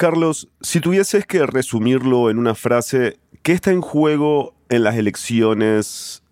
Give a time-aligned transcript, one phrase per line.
[0.00, 6.22] Carlos, si tuvieses que resumirlo en una frase, ¿qué está en juego en las elecciones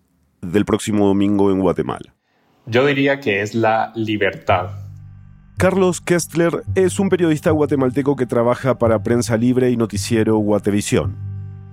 [0.41, 2.15] del próximo domingo en Guatemala?
[2.65, 4.71] Yo diría que es la libertad.
[5.59, 11.15] Carlos Kestler es un periodista guatemalteco que trabaja para Prensa Libre y Noticiero Guatevisión.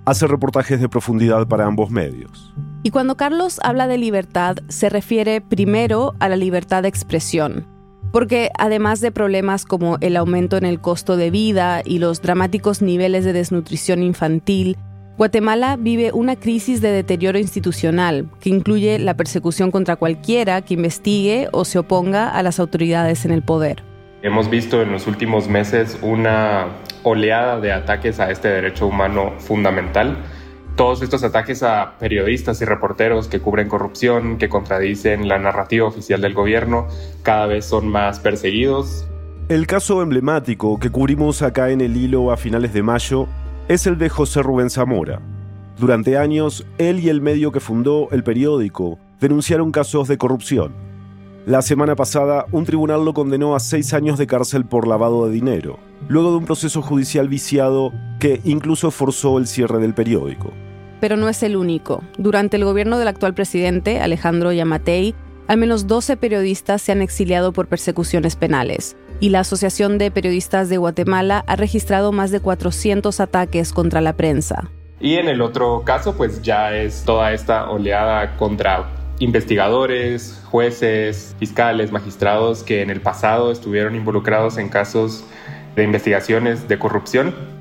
[0.05, 2.53] Hace reportajes de profundidad para ambos medios.
[2.83, 7.67] Y cuando Carlos habla de libertad, se refiere primero a la libertad de expresión,
[8.13, 12.83] porque además de problemas como el aumento en el costo de vida y los dramáticos
[12.83, 14.77] niveles de desnutrición infantil,
[15.19, 21.49] Guatemala vive una crisis de deterioro institucional que incluye la persecución contra cualquiera que investigue
[21.53, 23.83] o se oponga a las autoridades en el poder.
[24.23, 26.67] Hemos visto en los últimos meses una
[27.03, 30.19] oleada de ataques a este derecho humano fundamental
[30.77, 36.21] todos estos ataques a periodistas y reporteros que cubren corrupción, que contradicen la narrativa oficial
[36.21, 36.87] del gobierno,
[37.23, 39.07] cada vez son más perseguidos.
[39.49, 43.27] El caso emblemático que cubrimos acá en el hilo a finales de mayo
[43.69, 45.21] es el de José Rubén Zamora.
[45.79, 50.75] Durante años, él y el medio que fundó el periódico denunciaron casos de corrupción.
[51.47, 55.33] La semana pasada, un tribunal lo condenó a seis años de cárcel por lavado de
[55.33, 60.53] dinero, luego de un proceso judicial viciado que incluso forzó el cierre del periódico
[61.01, 62.03] pero no es el único.
[62.19, 65.15] Durante el gobierno del actual presidente, Alejandro Yamatei,
[65.49, 70.69] al menos 12 periodistas se han exiliado por persecuciones penales, y la Asociación de Periodistas
[70.69, 74.71] de Guatemala ha registrado más de 400 ataques contra la prensa.
[75.01, 81.93] Y en el otro caso, pues ya es toda esta oleada contra investigadores, jueces, fiscales,
[81.93, 85.25] magistrados que en el pasado estuvieron involucrados en casos
[85.75, 87.56] de investigaciones de corrupción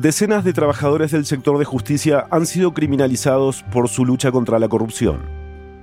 [0.00, 4.68] Decenas de trabajadores del sector de justicia han sido criminalizados por su lucha contra la
[4.68, 5.18] corrupción.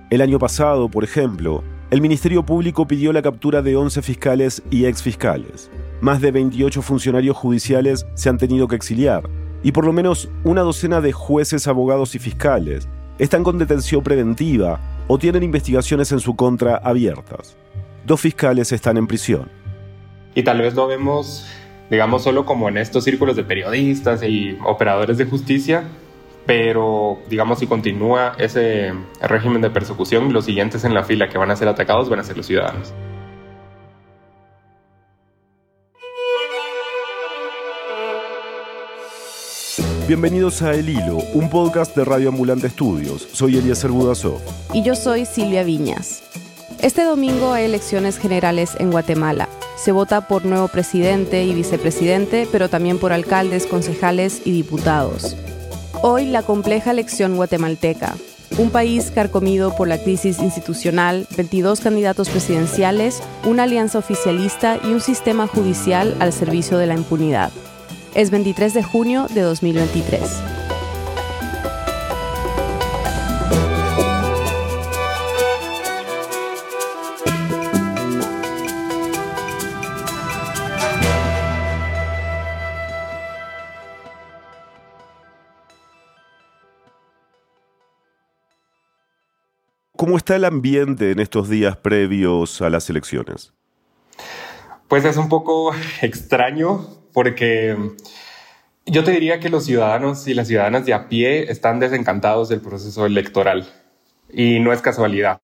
[0.10, 4.86] El año pasado, por ejemplo, el Ministerio Público pidió la captura de 11 fiscales y
[4.86, 5.70] exfiscales.
[6.00, 9.30] Más de 28 funcionarios judiciales se han tenido que exiliar
[9.64, 12.88] y por lo menos una docena de jueces, abogados y fiscales
[13.20, 17.58] están con detención preventiva o tienen investigaciones en su contra abiertas.
[18.06, 19.50] Dos fiscales están en prisión.
[20.36, 21.50] Y tal vez no vemos
[21.90, 25.84] digamos, solo como en estos círculos de periodistas y operadores de justicia,
[26.46, 31.52] pero digamos si continúa ese régimen de persecución, los siguientes en la fila que van
[31.52, 32.94] a ser atacados van a ser los ciudadanos.
[40.08, 43.28] Bienvenidos a El Hilo, un podcast de Radio Ambulante Estudios.
[43.34, 44.40] Soy Eliezer Budasov.
[44.72, 46.22] Y yo soy Silvia Viñas.
[46.80, 49.50] Este domingo hay elecciones generales en Guatemala.
[49.76, 55.36] Se vota por nuevo presidente y vicepresidente, pero también por alcaldes, concejales y diputados.
[56.02, 58.16] Hoy la compleja elección guatemalteca.
[58.58, 65.02] Un país carcomido por la crisis institucional, 22 candidatos presidenciales, una alianza oficialista y un
[65.02, 67.52] sistema judicial al servicio de la impunidad.
[68.14, 70.65] Es 23 de junio de 2023.
[90.06, 93.54] ¿Cómo está el ambiente en estos días previos a las elecciones?
[94.88, 95.74] Pues es un poco
[96.04, 97.76] extraño porque
[98.86, 102.62] yo te diría que los ciudadanos y las ciudadanas de a pie están desencantados del
[102.62, 103.66] proceso electoral
[104.32, 105.40] y no es casualidad.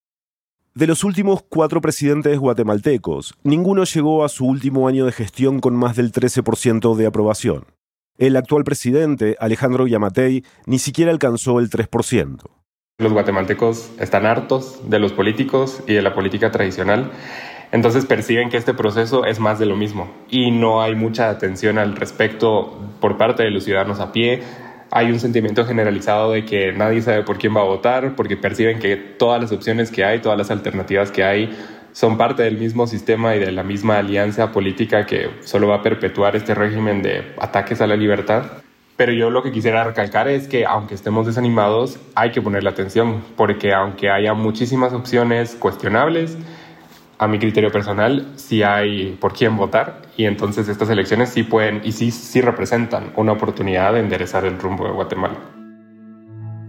[0.76, 5.76] De los últimos cuatro presidentes guatemaltecos, ninguno llegó a su último año de gestión con
[5.76, 7.66] más del 13% de aprobación.
[8.20, 12.61] El actual presidente, Alejandro Yamatei, ni siquiera alcanzó el 3%.
[13.02, 17.10] Los guatemaltecos están hartos de los políticos y de la política tradicional,
[17.72, 21.80] entonces perciben que este proceso es más de lo mismo y no hay mucha atención
[21.80, 24.44] al respecto por parte de los ciudadanos a pie.
[24.92, 28.78] Hay un sentimiento generalizado de que nadie sabe por quién va a votar porque perciben
[28.78, 31.58] que todas las opciones que hay, todas las alternativas que hay
[31.94, 35.82] son parte del mismo sistema y de la misma alianza política que solo va a
[35.82, 38.44] perpetuar este régimen de ataques a la libertad.
[38.98, 43.24] Pero yo lo que quisiera recalcar es que aunque estemos desanimados, hay que ponerle atención,
[43.36, 46.38] porque aunque haya muchísimas opciones cuestionables,
[47.22, 51.82] a mi criterio personal, sí hay por quién votar y entonces estas elecciones sí pueden
[51.84, 55.36] y sí, sí representan una oportunidad de enderezar el rumbo de Guatemala.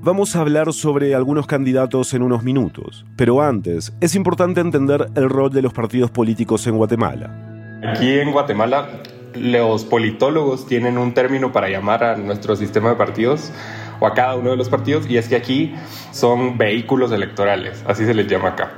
[0.03, 5.31] Vamos a hablar sobre algunos candidatos en unos minutos, pero antes es importante entender el
[5.31, 7.81] rol de los partidos políticos en Guatemala.
[7.89, 8.89] Aquí en Guatemala
[9.35, 13.53] los politólogos tienen un término para llamar a nuestro sistema de partidos
[14.01, 15.75] o a cada uno de los partidos y es que aquí
[16.11, 18.73] son vehículos electorales, así se les llama acá.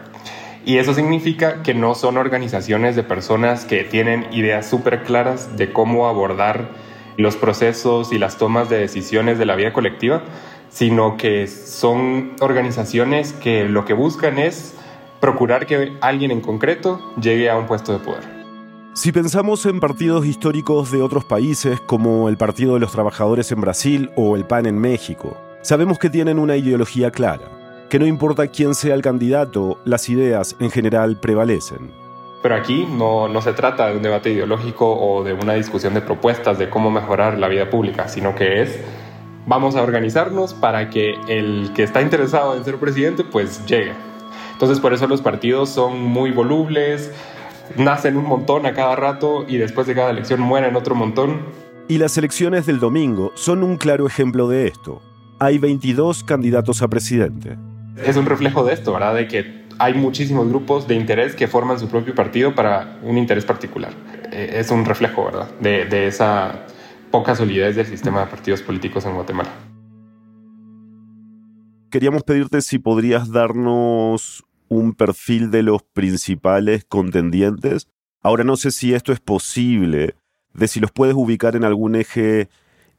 [0.67, 5.73] Y eso significa que no son organizaciones de personas que tienen ideas súper claras de
[5.73, 6.69] cómo abordar
[7.17, 10.23] los procesos y las tomas de decisiones de la vida colectiva,
[10.71, 14.75] sino que son organizaciones que lo que buscan es
[15.21, 18.34] procurar que alguien en concreto llegue a un puesto de poder.
[18.95, 23.61] Si pensamos en partidos históricos de otros países, como el Partido de los Trabajadores en
[23.61, 28.47] Brasil o el PAN en México, sabemos que tienen una ideología clara, que no importa
[28.47, 31.91] quién sea el candidato, las ideas en general prevalecen.
[32.41, 36.01] Pero aquí no, no se trata de un debate ideológico o de una discusión de
[36.01, 38.79] propuestas de cómo mejorar la vida pública, sino que es
[39.45, 43.93] vamos a organizarnos para que el que está interesado en ser presidente pues llegue.
[44.53, 47.11] Entonces por eso los partidos son muy volubles,
[47.77, 51.43] nacen un montón a cada rato y después de cada elección mueren otro montón.
[51.89, 55.03] Y las elecciones del domingo son un claro ejemplo de esto.
[55.39, 57.59] Hay 22 candidatos a presidente.
[58.03, 59.15] Es un reflejo de esto, ¿verdad?
[59.15, 63.45] De que hay muchísimos grupos de interés que forman su propio partido para un interés
[63.45, 63.93] particular.
[64.33, 65.49] Eh, es un reflejo, ¿verdad?
[65.61, 66.67] De, de esa
[67.11, 69.51] poca solidez del sistema de partidos políticos en Guatemala.
[71.91, 77.89] Queríamos pedirte si podrías darnos un perfil de los principales contendientes.
[78.23, 80.15] Ahora no sé si esto es posible,
[80.53, 82.49] de si los puedes ubicar en algún eje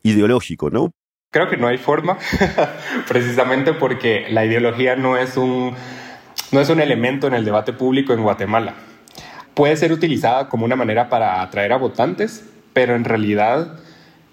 [0.03, 0.91] ideológico, ¿no?
[1.31, 2.17] Creo que no hay forma,
[3.07, 5.75] precisamente porque la ideología no es un
[6.51, 8.75] no es un elemento en el debate público en Guatemala.
[9.53, 13.79] Puede ser utilizada como una manera para atraer a votantes, pero en realidad,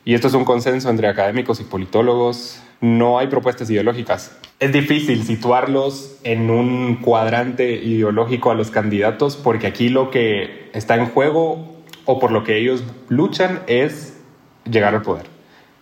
[0.04, 4.32] y esto es un consenso entre académicos y politólogos, no hay propuestas ideológicas
[4.62, 10.94] es difícil situarlos en un cuadrante ideológico a los candidatos porque aquí lo que está
[10.94, 14.20] en juego o por lo que ellos luchan es
[14.64, 15.26] llegar al poder,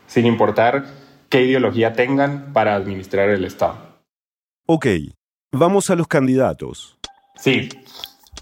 [0.07, 0.87] sin importar
[1.29, 4.01] qué ideología tengan para administrar el Estado.
[4.65, 4.87] Ok,
[5.53, 6.97] vamos a los candidatos.
[7.37, 7.69] Sí,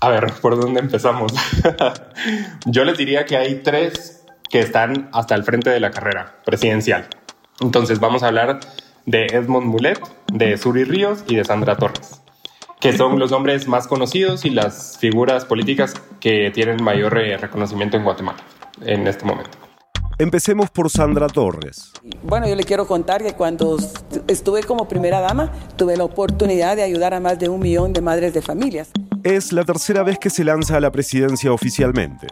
[0.01, 1.33] a ver, ¿por dónde empezamos?
[2.67, 4.18] Yo les diría que hay tres
[4.51, 7.09] que están hasta el frente de la carrera presidencial.
[7.61, 8.61] Entonces vamos a hablar
[9.07, 10.01] de Edmond Mulet,
[10.33, 12.21] de Suri Ríos y de Sandra Torres,
[12.81, 17.97] que son los nombres más conocidos y las figuras políticas que tienen mayor eh, reconocimiento
[17.97, 18.39] en Guatemala
[18.85, 19.59] en este momento.
[20.21, 21.93] Empecemos por Sandra Torres.
[22.25, 23.79] Bueno, yo le quiero contar que cuando
[24.27, 28.01] estuve como primera dama, tuve la oportunidad de ayudar a más de un millón de
[28.01, 28.91] madres de familias.
[29.23, 32.27] Es la tercera vez que se lanza a la presidencia oficialmente.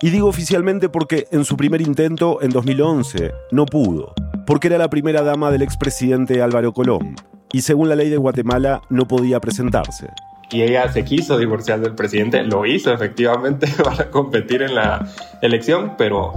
[0.00, 4.14] Y digo oficialmente porque en su primer intento, en 2011, no pudo
[4.50, 7.14] porque era la primera dama del expresidente Álvaro Colón,
[7.52, 10.08] y según la ley de Guatemala no podía presentarse.
[10.50, 15.06] Y ella se quiso divorciar del presidente, lo hizo efectivamente para competir en la
[15.40, 16.32] elección, pero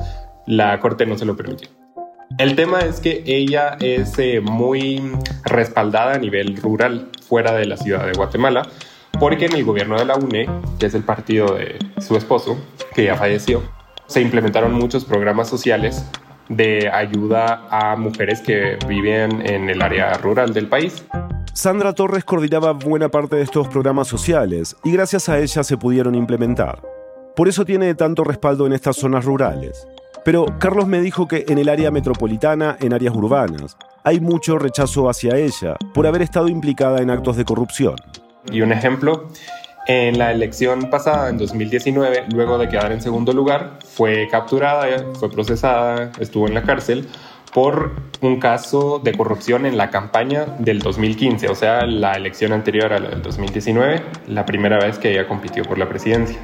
[0.45, 1.69] la corte no se lo permitió.
[2.37, 5.01] El tema es que ella es eh, muy
[5.43, 8.67] respaldada a nivel rural, fuera de la ciudad de Guatemala,
[9.23, 12.57] porque en el gobierno de la UNE, que es el partido de su esposo,
[12.93, 13.63] que ya falleció,
[14.05, 16.05] se implementaron muchos programas sociales
[16.49, 21.05] de ayuda a mujeres que viven en el área rural del país.
[21.53, 26.15] Sandra Torres coordinaba buena parte de estos programas sociales y gracias a ella se pudieron
[26.15, 26.81] implementar.
[27.33, 29.87] Por eso tiene tanto respaldo en estas zonas rurales.
[30.25, 35.09] Pero Carlos me dijo que en el área metropolitana, en áreas urbanas, hay mucho rechazo
[35.09, 37.95] hacia ella por haber estado implicada en actos de corrupción.
[38.51, 39.29] Y un ejemplo
[39.87, 44.87] en la elección pasada, en 2019, luego de quedar en segundo lugar, fue capturada,
[45.19, 47.07] fue procesada, estuvo en la cárcel
[47.53, 52.91] por un caso de corrupción en la campaña del 2015, o sea, la elección anterior
[52.93, 56.37] a la del 2019, la primera vez que ella compitió por la presidencia.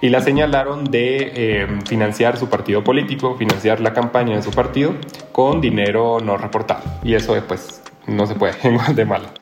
[0.00, 4.94] Y la señalaron de eh, financiar su partido político, financiar la campaña de su partido
[5.32, 6.82] con dinero no reportado.
[7.04, 9.37] Y eso después no se puede en Guatemala.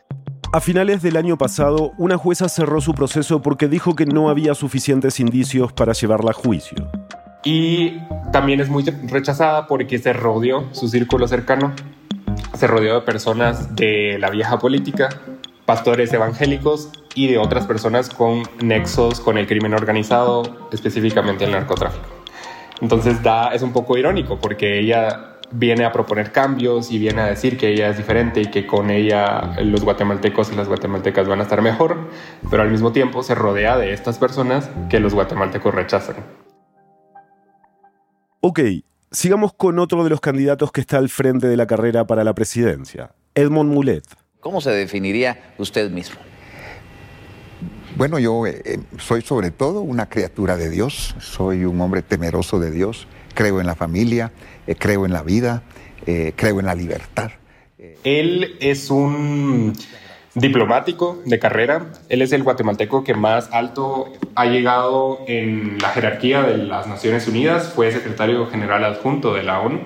[0.56, 4.54] A finales del año pasado, una jueza cerró su proceso porque dijo que no había
[4.54, 6.90] suficientes indicios para llevarla a juicio.
[7.44, 7.98] Y
[8.32, 11.74] también es muy rechazada porque se rodeó su círculo cercano,
[12.54, 15.10] se rodeó de personas de la vieja política,
[15.66, 22.06] pastores evangélicos y de otras personas con nexos con el crimen organizado, específicamente el narcotráfico.
[22.80, 27.26] Entonces da, es un poco irónico porque ella viene a proponer cambios y viene a
[27.26, 31.40] decir que ella es diferente y que con ella los guatemaltecos y las guatemaltecas van
[31.40, 32.10] a estar mejor,
[32.50, 36.16] pero al mismo tiempo se rodea de estas personas que los guatemaltecos rechazan.
[38.40, 38.60] Ok,
[39.10, 42.34] sigamos con otro de los candidatos que está al frente de la carrera para la
[42.34, 44.04] presidencia, Edmond Mulet.
[44.40, 46.20] ¿Cómo se definiría usted mismo?
[47.96, 52.60] Bueno, yo eh, eh, soy sobre todo una criatura de Dios, soy un hombre temeroso
[52.60, 54.32] de Dios, creo en la familia,
[54.66, 55.62] eh, creo en la vida,
[56.06, 57.30] eh, creo en la libertad.
[58.04, 59.72] Él es un
[60.36, 61.92] diplomático de carrera.
[62.08, 67.26] Él es el guatemalteco que más alto ha llegado en la jerarquía de las Naciones
[67.26, 67.72] Unidas.
[67.74, 69.80] Fue secretario general adjunto de la ONU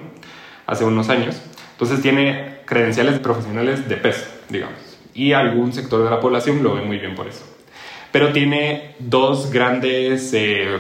[0.66, 1.40] hace unos años.
[1.72, 4.98] Entonces tiene credenciales profesionales de peso, digamos.
[5.14, 7.44] Y algún sector de la población lo ve muy bien por eso.
[8.12, 10.78] Pero tiene dos grandes eh,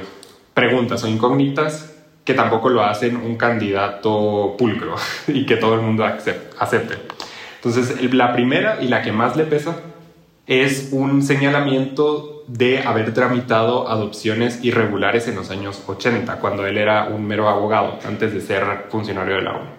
[0.52, 1.89] preguntas o incógnitas
[2.30, 4.94] que tampoco lo hacen un candidato pulcro
[5.26, 6.94] y que todo el mundo acepte.
[7.56, 9.80] Entonces, la primera y la que más le pesa
[10.46, 17.08] es un señalamiento de haber tramitado adopciones irregulares en los años 80, cuando él era
[17.08, 19.70] un mero abogado, antes de ser funcionario de la ONU.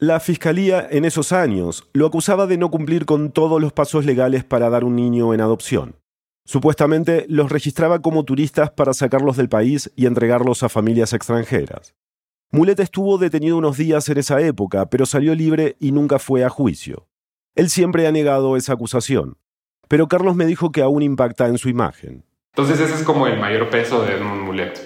[0.00, 4.42] La fiscalía en esos años lo acusaba de no cumplir con todos los pasos legales
[4.42, 5.94] para dar un niño en adopción.
[6.46, 11.94] Supuestamente los registraba como turistas para sacarlos del país y entregarlos a familias extranjeras.
[12.50, 16.50] Mulet estuvo detenido unos días en esa época, pero salió libre y nunca fue a
[16.50, 17.08] juicio.
[17.54, 19.38] Él siempre ha negado esa acusación,
[19.88, 22.24] pero Carlos me dijo que aún impacta en su imagen.
[22.52, 24.78] Entonces ese es como el mayor peso de Edmund Mulet.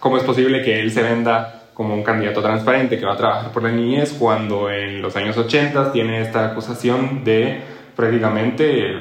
[0.00, 3.52] ¿Cómo es posible que él se venda como un candidato transparente que va a trabajar
[3.52, 7.60] por la niñez cuando en los años 80 tiene esta acusación de
[7.94, 9.00] prácticamente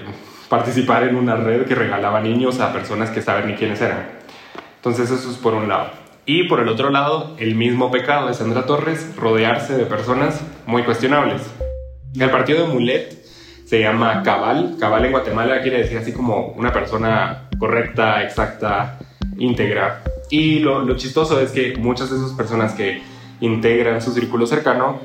[0.50, 4.08] participar en una red que regalaba niños a personas que saben ni quiénes eran.
[4.78, 5.90] Entonces eso es por un lado.
[6.26, 10.84] Y por el otro lado, el mismo pecado de Sandra Torres, rodearse de personas muy
[10.84, 11.42] cuestionables.
[12.20, 13.26] El partido de Mulet
[13.66, 14.78] se llama Cabal.
[14.80, 19.00] Cabal en Guatemala quiere decir así como una persona correcta, exacta,
[19.38, 20.04] íntegra.
[20.30, 23.02] Y lo, lo chistoso es que muchas de esas personas que
[23.40, 25.00] integran su círculo cercano,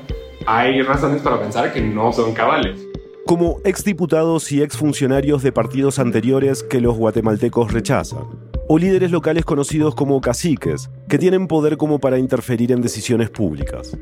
[0.47, 2.90] hay razones para pensar que no son cabales
[3.25, 8.25] como exdiputados y exfuncionarios de partidos anteriores que los guatemaltecos rechazan,
[8.67, 13.97] o líderes locales conocidos como caciques, que tienen poder como para interferir en decisiones públicas.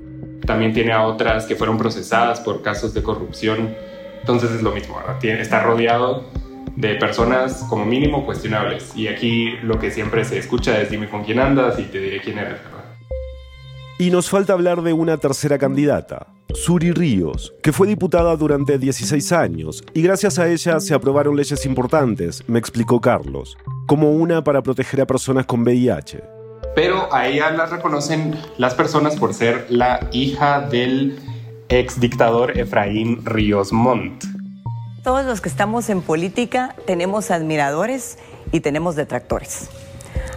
[0.45, 3.75] También tiene a otras que fueron procesadas por casos de corrupción,
[4.21, 6.25] entonces es lo mismo, está rodeado
[6.75, 11.23] de personas como mínimo cuestionables, y aquí lo que siempre se escucha es dime con
[11.23, 12.59] quién andas y te diré quién eres,
[14.01, 19.33] Y nos falta hablar de una tercera candidata, Suri Ríos, que fue diputada durante 16
[19.33, 24.61] años y gracias a ella se aprobaron leyes importantes, me explicó Carlos, como una para
[24.61, 26.23] proteger a personas con VIH.
[26.75, 31.19] Pero a ella la reconocen las personas por ser la hija del
[31.67, 34.23] ex dictador Efraín Ríos Montt.
[35.03, 38.17] Todos los que estamos en política tenemos admiradores
[38.53, 39.69] y tenemos detractores.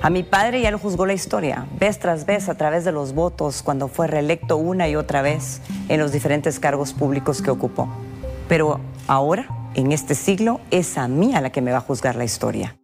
[0.04, 3.14] A mi padre ya lo juzgó la historia, vez tras vez a través de los
[3.14, 7.88] votos cuando fue reelecto una y otra vez en los diferentes cargos públicos que ocupó.
[8.48, 12.16] Pero ahora, en este siglo, es a mí a la que me va a juzgar
[12.16, 12.76] la historia.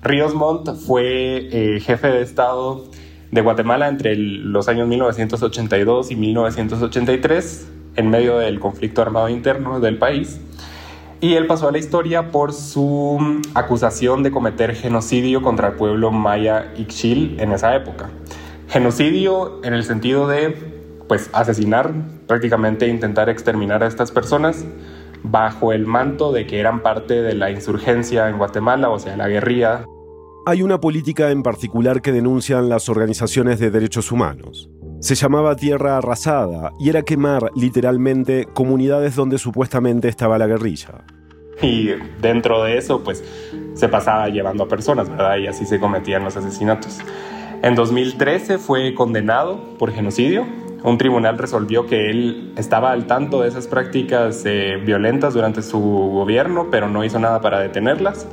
[0.00, 2.86] Ríos Montt fue eh, jefe de Estado
[3.30, 9.98] de Guatemala entre los años 1982 y 1983, en medio del conflicto armado interno del
[9.98, 10.40] país
[11.24, 16.10] y él pasó a la historia por su acusación de cometer genocidio contra el pueblo
[16.10, 18.10] maya Ixchil en esa época.
[18.68, 20.54] Genocidio en el sentido de
[21.08, 21.94] pues asesinar,
[22.26, 24.66] prácticamente intentar exterminar a estas personas
[25.22, 29.26] bajo el manto de que eran parte de la insurgencia en Guatemala, o sea, la
[29.26, 29.86] guerrilla.
[30.44, 34.68] Hay una política en particular que denuncian las organizaciones de derechos humanos.
[35.00, 41.06] Se llamaba Tierra Arrasada y era quemar literalmente comunidades donde supuestamente estaba la guerrilla.
[41.62, 43.24] Y dentro de eso, pues
[43.74, 45.36] se pasaba llevando a personas, ¿verdad?
[45.38, 47.00] Y así se cometían los asesinatos.
[47.62, 50.46] En 2013 fue condenado por genocidio.
[50.82, 55.80] Un tribunal resolvió que él estaba al tanto de esas prácticas eh, violentas durante su
[55.80, 58.28] gobierno, pero no hizo nada para detenerlas.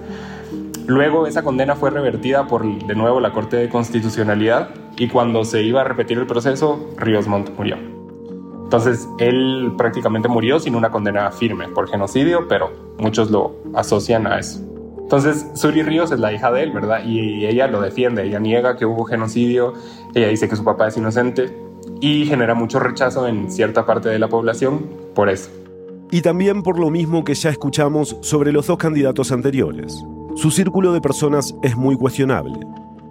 [0.85, 5.63] Luego esa condena fue revertida por de nuevo la Corte de Constitucionalidad y cuando se
[5.63, 8.00] iba a repetir el proceso, Ríos Montt murió.
[8.71, 14.39] Entonces él prácticamente murió sin una condena firme por genocidio, pero muchos lo asocian a
[14.39, 14.61] eso.
[14.97, 17.03] Entonces Suri Ríos es la hija de él, ¿verdad?
[17.03, 19.73] Y ella lo defiende, ella niega que hubo genocidio,
[20.15, 21.53] ella dice que su papá es inocente
[21.99, 25.49] y genera mucho rechazo en cierta parte de la población por eso.
[26.09, 30.01] Y también por lo mismo que ya escuchamos sobre los dos candidatos anteriores.
[30.35, 32.57] Su círculo de personas es muy cuestionable.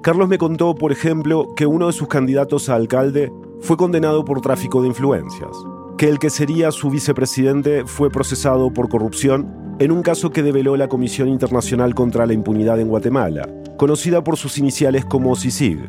[0.00, 4.40] Carlos me contó, por ejemplo, que uno de sus candidatos a alcalde fue condenado por
[4.40, 5.50] tráfico de influencias,
[5.98, 10.76] que el que sería su vicepresidente fue procesado por corrupción en un caso que develó
[10.76, 15.86] la Comisión Internacional contra la Impunidad en Guatemala, conocida por sus iniciales como CICIG.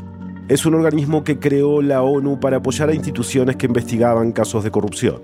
[0.47, 4.71] Es un organismo que creó la ONU para apoyar a instituciones que investigaban casos de
[4.71, 5.21] corrupción.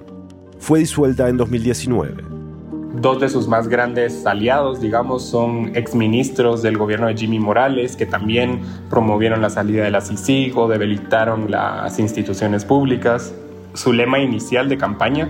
[0.59, 2.36] Fue disuelta en 2019.
[2.93, 8.05] Dos de sus más grandes aliados, digamos, son exministros del gobierno de Jimmy Morales, que
[8.05, 13.35] también promovieron la salida de la CICIG o debilitaron las instituciones públicas.
[13.73, 15.29] Su lema inicial de campaña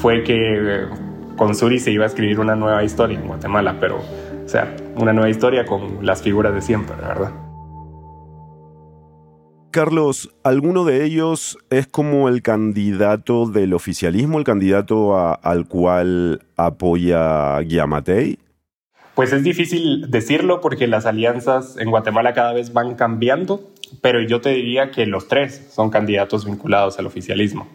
[0.00, 0.86] fue que eh,
[1.36, 5.12] con Suri se iba a escribir una nueva historia en Guatemala, pero, o sea, una
[5.12, 7.32] nueva historia con las figuras de siempre, ¿verdad?
[9.72, 17.58] Carlos, ¿alguno de ellos es como el candidato del oficialismo, el candidato al cual apoya
[17.60, 18.38] Guiamatei?
[19.14, 23.70] Pues es difícil decirlo porque las alianzas en Guatemala cada vez van cambiando,
[24.02, 27.66] pero yo te diría que los tres son candidatos vinculados al oficialismo.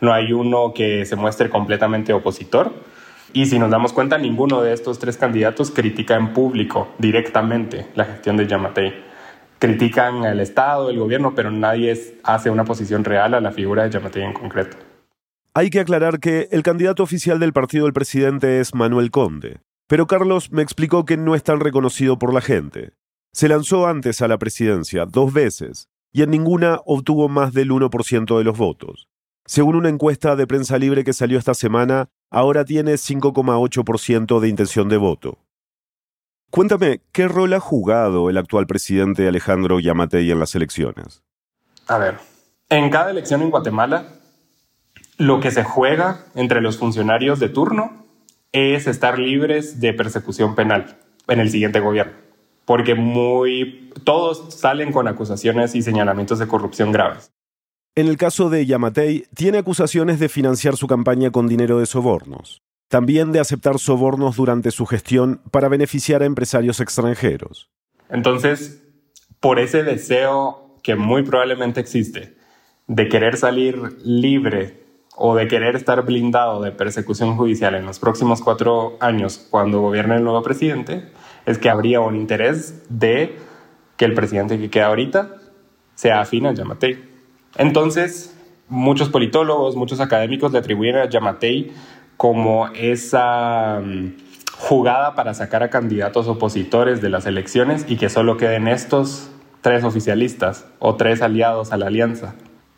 [0.00, 2.72] No hay uno que se muestre completamente opositor
[3.32, 8.04] y si nos damos cuenta, ninguno de estos tres candidatos critica en público directamente la
[8.04, 9.11] gestión de Yamatei
[9.62, 13.90] critican el Estado, el gobierno, pero nadie hace una posición real a la figura de
[13.90, 14.76] Yamatei en concreto.
[15.54, 20.08] Hay que aclarar que el candidato oficial del partido del presidente es Manuel Conde, pero
[20.08, 22.94] Carlos me explicó que no es tan reconocido por la gente.
[23.32, 28.36] Se lanzó antes a la presidencia, dos veces, y en ninguna obtuvo más del 1%
[28.36, 29.06] de los votos.
[29.46, 34.88] Según una encuesta de prensa libre que salió esta semana, ahora tiene 5,8% de intención
[34.88, 35.38] de voto.
[36.52, 41.22] Cuéntame, ¿qué rol ha jugado el actual presidente Alejandro Yamatei en las elecciones?
[41.88, 42.18] A ver,
[42.68, 44.04] en cada elección en Guatemala,
[45.16, 48.04] lo que se juega entre los funcionarios de turno
[48.52, 52.12] es estar libres de persecución penal en el siguiente gobierno,
[52.66, 57.32] porque muy todos salen con acusaciones y señalamientos de corrupción graves.
[57.94, 62.60] En el caso de Yamatei, tiene acusaciones de financiar su campaña con dinero de sobornos
[62.92, 67.70] también de aceptar sobornos durante su gestión para beneficiar a empresarios extranjeros.
[68.10, 68.84] Entonces,
[69.40, 72.36] por ese deseo que muy probablemente existe
[72.88, 74.84] de querer salir libre
[75.16, 80.16] o de querer estar blindado de persecución judicial en los próximos cuatro años cuando gobierne
[80.16, 81.08] el nuevo presidente,
[81.46, 83.38] es que habría un interés de
[83.96, 85.36] que el presidente que queda ahorita
[85.94, 87.02] sea afín a Yamatei.
[87.56, 91.72] Entonces, muchos politólogos, muchos académicos le atribuyen a Yamatei
[92.16, 94.16] como esa mm,
[94.56, 99.84] jugada para sacar a candidatos opositores de las elecciones y que solo queden estos tres
[99.84, 102.34] oficialistas o tres aliados a la alianza.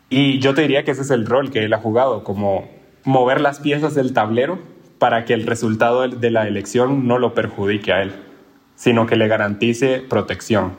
[0.09, 2.69] Y yo te diría que ese es el rol que él ha jugado, como
[3.03, 4.59] mover las piezas del tablero
[4.99, 8.13] para que el resultado de la elección no lo perjudique a él,
[8.75, 10.77] sino que le garantice protección.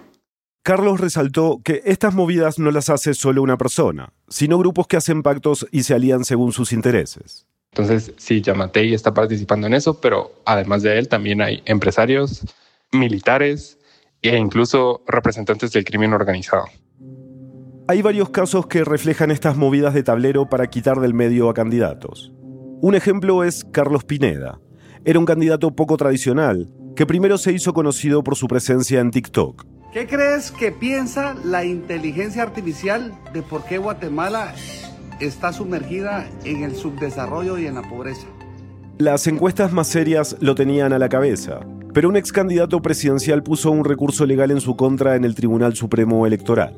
[0.62, 5.22] Carlos resaltó que estas movidas no las hace solo una persona, sino grupos que hacen
[5.22, 7.45] pactos y se alían según sus intereses.
[7.76, 12.42] Entonces, sí, Yamatei está participando en eso, pero además de él también hay empresarios,
[12.90, 13.78] militares
[14.22, 16.64] e incluso representantes del crimen organizado.
[17.86, 22.32] Hay varios casos que reflejan estas movidas de tablero para quitar del medio a candidatos.
[22.80, 24.58] Un ejemplo es Carlos Pineda.
[25.04, 29.66] Era un candidato poco tradicional, que primero se hizo conocido por su presencia en TikTok.
[29.92, 34.54] ¿Qué crees que piensa la inteligencia artificial de por qué Guatemala
[35.20, 38.26] está sumergida en el subdesarrollo y en la pobreza.
[38.98, 41.60] Las encuestas más serias lo tenían a la cabeza,
[41.92, 45.74] pero un ex candidato presidencial puso un recurso legal en su contra en el Tribunal
[45.74, 46.76] Supremo Electoral.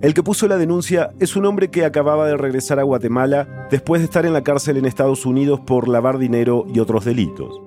[0.00, 4.00] El que puso la denuncia es un hombre que acababa de regresar a Guatemala después
[4.00, 7.60] de estar en la cárcel en Estados Unidos por lavar dinero y otros delitos.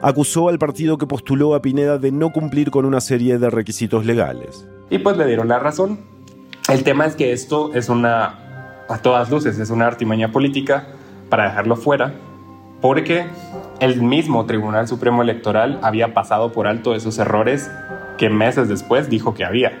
[0.00, 4.06] Acusó al partido que postuló a Pineda de no cumplir con una serie de requisitos
[4.06, 4.68] legales.
[4.88, 5.98] Y pues le dieron la razón.
[6.68, 8.49] El tema es que esto es una
[8.90, 10.88] a todas luces es una artimaña política
[11.28, 12.12] para dejarlo fuera,
[12.80, 13.26] porque
[13.78, 17.70] el mismo Tribunal Supremo Electoral había pasado por alto esos errores
[18.18, 19.78] que meses después dijo que había.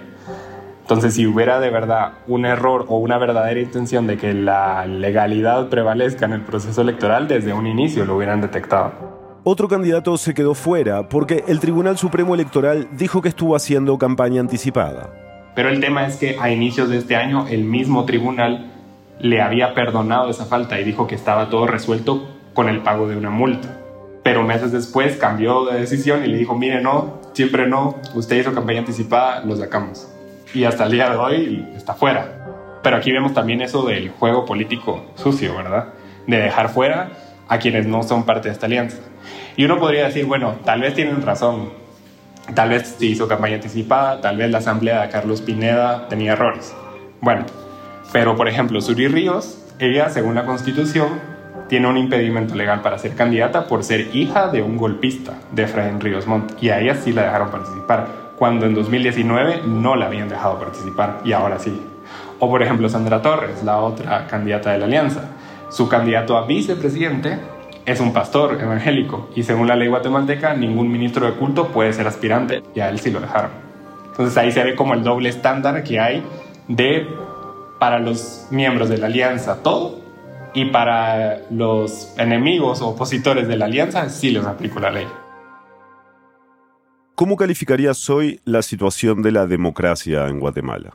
[0.82, 5.68] Entonces, si hubiera de verdad un error o una verdadera intención de que la legalidad
[5.68, 8.92] prevalezca en el proceso electoral, desde un inicio lo hubieran detectado.
[9.42, 14.40] Otro candidato se quedó fuera porque el Tribunal Supremo Electoral dijo que estuvo haciendo campaña
[14.40, 15.10] anticipada.
[15.54, 18.79] Pero el tema es que a inicios de este año el mismo tribunal
[19.20, 23.16] le había perdonado esa falta y dijo que estaba todo resuelto con el pago de
[23.16, 23.76] una multa.
[24.22, 28.54] Pero meses después cambió de decisión y le dijo, mire, no, siempre no, usted hizo
[28.54, 30.08] campaña anticipada, lo sacamos.
[30.52, 32.46] Y hasta el día de hoy está fuera.
[32.82, 35.88] Pero aquí vemos también eso del juego político sucio, ¿verdad?
[36.26, 37.10] De dejar fuera
[37.48, 38.98] a quienes no son parte de esta alianza.
[39.56, 41.70] Y uno podría decir, bueno, tal vez tienen razón,
[42.54, 46.74] tal vez se hizo campaña anticipada, tal vez la asamblea de Carlos Pineda tenía errores.
[47.20, 47.44] Bueno,
[48.12, 51.08] pero, por ejemplo, Suri Ríos, ella, según la Constitución,
[51.68, 56.00] tiene un impedimento legal para ser candidata por ser hija de un golpista, de Efraín
[56.00, 60.28] Ríos Montt, y a ella sí la dejaron participar, cuando en 2019 no la habían
[60.28, 61.80] dejado participar, y ahora sí.
[62.40, 65.30] O, por ejemplo, Sandra Torres, la otra candidata de la alianza.
[65.70, 67.38] Su candidato a vicepresidente
[67.86, 72.08] es un pastor evangélico, y según la ley guatemalteca, ningún ministro de culto puede ser
[72.08, 73.52] aspirante, y a él sí lo dejaron.
[74.10, 76.24] Entonces ahí se ve como el doble estándar que hay
[76.66, 77.06] de
[77.80, 79.98] para los miembros de la alianza todo
[80.54, 85.08] y para los enemigos o opositores de la alianza sí les aplico la ley.
[87.16, 90.94] ¿Cómo calificarías hoy la situación de la democracia en Guatemala?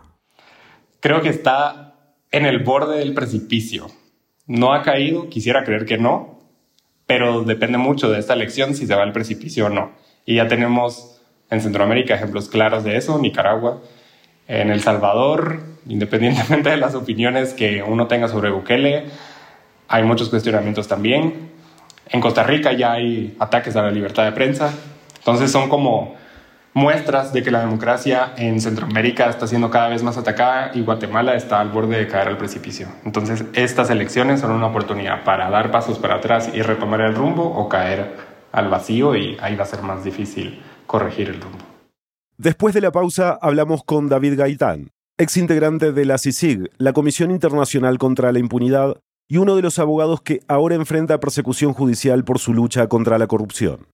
[1.06, 1.94] creo que está
[2.32, 3.92] en el borde del precipicio.
[4.48, 6.40] No ha caído, quisiera creer que no,
[7.06, 9.92] pero depende mucho de esta elección si se va al precipicio o no.
[10.26, 11.22] Y ya tenemos
[11.52, 13.84] en Centroamérica ejemplos claros de eso, Nicaragua,
[14.48, 19.06] en El Salvador, independientemente de las opiniones que uno tenga sobre Bukele,
[19.88, 21.50] hay muchos cuestionamientos también.
[22.10, 24.74] En Costa Rica ya hay ataques a la libertad de prensa.
[25.18, 26.16] Entonces son como
[26.76, 31.36] muestras de que la democracia en Centroamérica está siendo cada vez más atacada y Guatemala
[31.36, 32.88] está al borde de caer al precipicio.
[33.06, 37.44] Entonces estas elecciones son una oportunidad para dar pasos para atrás y retomar el rumbo
[37.44, 38.14] o caer
[38.52, 41.60] al vacío y ahí va a ser más difícil corregir el rumbo.
[42.38, 47.32] Después de la pausa hablamos con David Gaitán, ex integrante de la CICIG, la Comisión
[47.32, 52.38] Internacional contra la Impunidad, y uno de los abogados que ahora enfrenta persecución judicial por
[52.40, 53.88] su lucha contra la corrupción.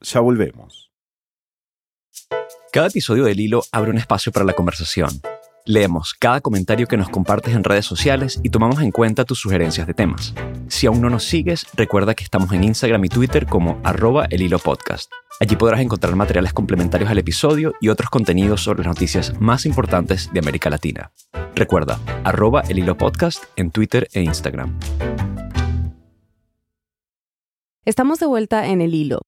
[0.00, 0.92] Ya volvemos.
[2.72, 5.10] Cada episodio del Hilo abre un espacio para la conversación.
[5.64, 9.86] Leemos cada comentario que nos compartes en redes sociales y tomamos en cuenta tus sugerencias
[9.86, 10.34] de temas.
[10.66, 14.42] Si aún no nos sigues, recuerda que estamos en Instagram y Twitter como arroba el
[14.42, 15.12] hilo podcast.
[15.40, 20.30] Allí podrás encontrar materiales complementarios al episodio y otros contenidos sobre las noticias más importantes
[20.32, 21.12] de América Latina.
[21.54, 24.76] Recuerda, arroba el hilo podcast en Twitter e Instagram.
[27.84, 29.22] Estamos de vuelta en el hilo.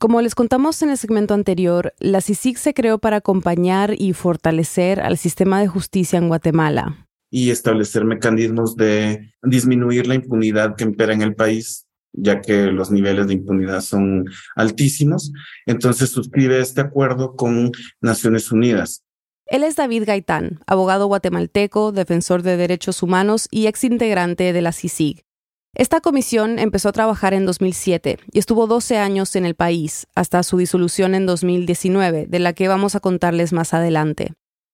[0.00, 4.98] Como les contamos en el segmento anterior, la CICIG se creó para acompañar y fortalecer
[4.98, 7.06] al sistema de justicia en Guatemala.
[7.30, 12.90] Y establecer mecanismos de disminuir la impunidad que impera en el país, ya que los
[12.90, 14.24] niveles de impunidad son
[14.56, 15.32] altísimos.
[15.66, 19.04] Entonces suscribe este acuerdo con Naciones Unidas.
[19.44, 25.26] Él es David Gaitán, abogado guatemalteco, defensor de derechos humanos y exintegrante de la CICIG.
[25.74, 30.42] Esta comisión empezó a trabajar en 2007 y estuvo 12 años en el país, hasta
[30.42, 34.32] su disolución en 2019, de la que vamos a contarles más adelante.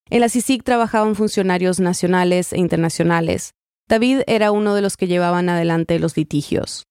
[0.08, 3.50] En la CICIG trabajaban funcionarios nacionales e internacionales.
[3.88, 6.84] David era uno de los que llevaban adelante los litigios.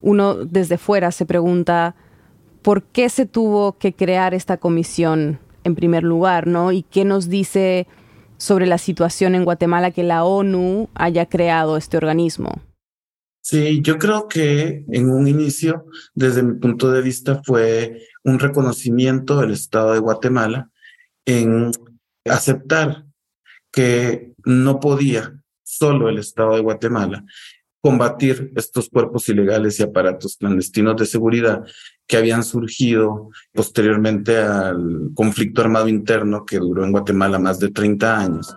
[0.00, 1.94] Uno desde fuera se pregunta,
[2.62, 6.72] ¿por qué se tuvo que crear esta comisión en primer lugar, ¿no?
[6.72, 7.86] ¿Y qué nos dice
[8.38, 12.60] sobre la situación en Guatemala que la ONU haya creado este organismo?
[13.46, 19.38] Sí, yo creo que en un inicio, desde mi punto de vista, fue un reconocimiento
[19.38, 20.70] del Estado de Guatemala
[21.26, 21.70] en
[22.24, 23.04] aceptar
[23.70, 27.22] que no podía solo el Estado de Guatemala
[27.82, 31.66] combatir estos cuerpos ilegales y aparatos clandestinos de seguridad
[32.06, 38.18] que habían surgido posteriormente al conflicto armado interno que duró en Guatemala más de 30
[38.18, 38.56] años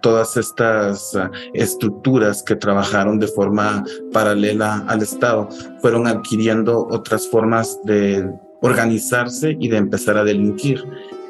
[0.00, 5.48] todas estas ah, estructuras que trabajaron de forma paralela al Estado
[5.80, 8.28] fueron adquiriendo otras formas de
[8.62, 10.82] organizarse y de empezar a delinquir.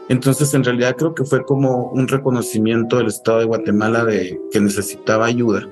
[0.08, 4.60] Entonces, en realidad creo que fue como un reconocimiento del Estado de Guatemala de que
[4.60, 5.68] necesitaba ayuda.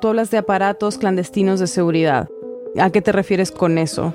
[0.00, 2.28] Tú hablas de aparatos clandestinos de seguridad.
[2.78, 4.14] ¿A qué te refieres con eso?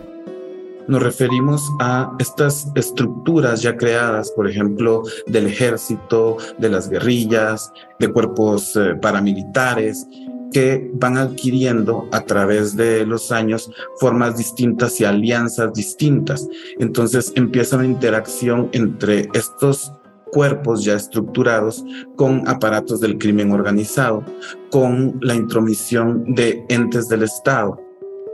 [0.88, 8.12] Nos referimos a estas estructuras ya creadas, por ejemplo, del ejército, de las guerrillas, de
[8.12, 10.08] cuerpos eh, paramilitares,
[10.52, 13.70] que van adquiriendo a través de los años
[14.00, 16.48] formas distintas y alianzas distintas.
[16.80, 19.92] Entonces empieza una interacción entre estos
[20.32, 21.84] cuerpos ya estructurados
[22.16, 24.24] con aparatos del crimen organizado,
[24.72, 27.80] con la intromisión de entes del Estado.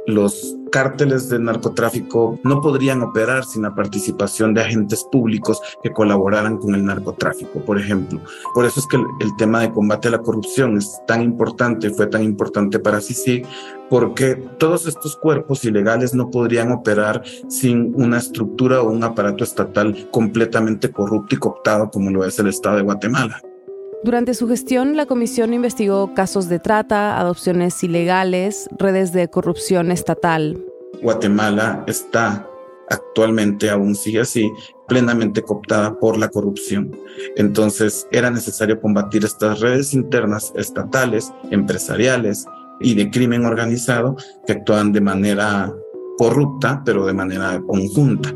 [0.08, 6.58] Los cárteles de narcotráfico no podrían operar sin la participación de agentes públicos que colaboraran
[6.58, 8.20] con el narcotráfico, por ejemplo.
[8.56, 12.08] Por eso es que el, tema de combate a la corrupción es tan importante, fue
[12.08, 13.44] tan importante para Sisi,
[13.90, 20.08] porque todos estos cuerpos ilegales no podrían operar sin una estructura o un aparato estatal
[20.12, 23.42] completamente corrupto y cooptado como lo es el Estado de Guatemala.
[24.04, 30.60] Durante su gestión, la comisión investigó casos de trata, adopciones ilegales, redes de corrupción estatal.
[31.04, 32.48] Guatemala está
[32.90, 34.52] actualmente, aún sigue así,
[34.88, 36.98] plenamente cooptada por la corrupción.
[37.36, 42.48] Entonces era necesario combatir estas redes internas estatales, empresariales
[42.80, 44.16] y de crimen organizado
[44.48, 45.72] que actúan de manera
[46.18, 48.34] corrupta, pero de manera conjunta.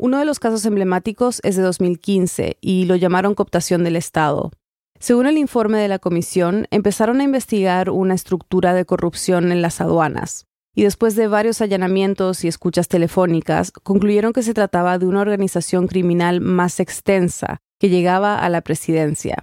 [0.00, 4.52] Uno de los casos emblemáticos es de 2015 y lo llamaron cooptación del Estado.
[5.00, 9.80] Según el informe de la comisión, empezaron a investigar una estructura de corrupción en las
[9.80, 15.20] aduanas y después de varios allanamientos y escuchas telefónicas, concluyeron que se trataba de una
[15.20, 19.36] organización criminal más extensa que llegaba a la presidencia.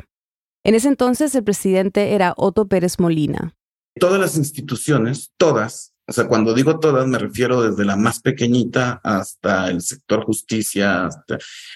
[0.64, 3.54] En ese entonces el presidente era Otto Pérez Molina.
[4.00, 9.02] Todas las instituciones, todas, O sea, cuando digo todas, me refiero desde la más pequeñita
[9.04, 11.10] hasta el sector justicia,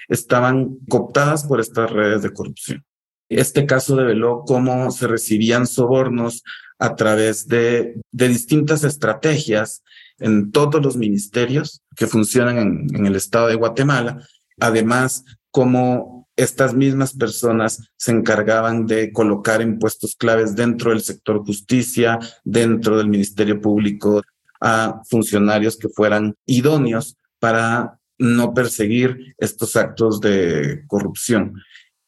[0.07, 2.85] estaban cooptadas por estas redes de corrupción.
[3.27, 6.43] Este caso develó cómo se recibían sobornos
[6.79, 9.83] a través de, de distintas estrategias
[10.19, 14.25] en todos los ministerios que funcionan en, en el estado de Guatemala.
[14.59, 21.45] Además, cómo estas mismas personas se encargaban de colocar en puestos claves dentro del sector
[21.45, 24.21] justicia, dentro del Ministerio Público,
[24.62, 31.62] a funcionarios que fueran idóneos para no perseguir estos actos de corrupción.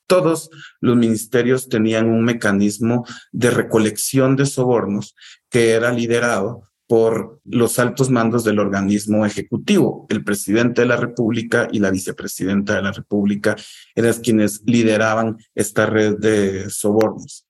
[0.07, 5.15] Todos los ministerios tenían un mecanismo de recolección de sobornos
[5.49, 10.05] que era liderado por los altos mandos del organismo ejecutivo.
[10.09, 13.55] El presidente de la República y la vicepresidenta de la República
[13.95, 17.47] eran quienes lideraban esta red de sobornos.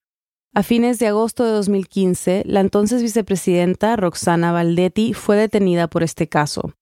[0.54, 6.28] A fines de agosto de 2015, la entonces vicepresidenta Roxana Valdetti fue detenida por este
[6.28, 6.74] caso.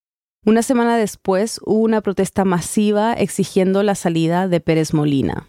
[0.46, 5.48] Una semana después hubo una protesta masiva exigiendo la salida de Pérez Molina.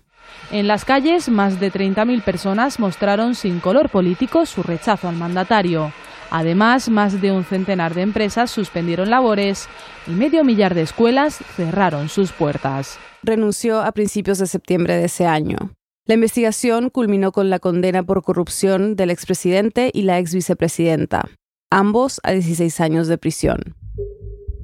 [0.53, 5.93] En las calles, más de 30.000 personas mostraron sin color político su rechazo al mandatario.
[6.31, 9.69] Además, más de un centenar de empresas suspendieron labores
[10.07, 12.99] y medio millar de escuelas cerraron sus puertas.
[13.23, 15.73] Renunció a principios de septiembre de ese año.
[16.07, 21.29] La investigación culminó con la condena por corrupción del expresidente y la ex vicepresidenta,
[21.71, 23.77] ambos a 16 años de prisión.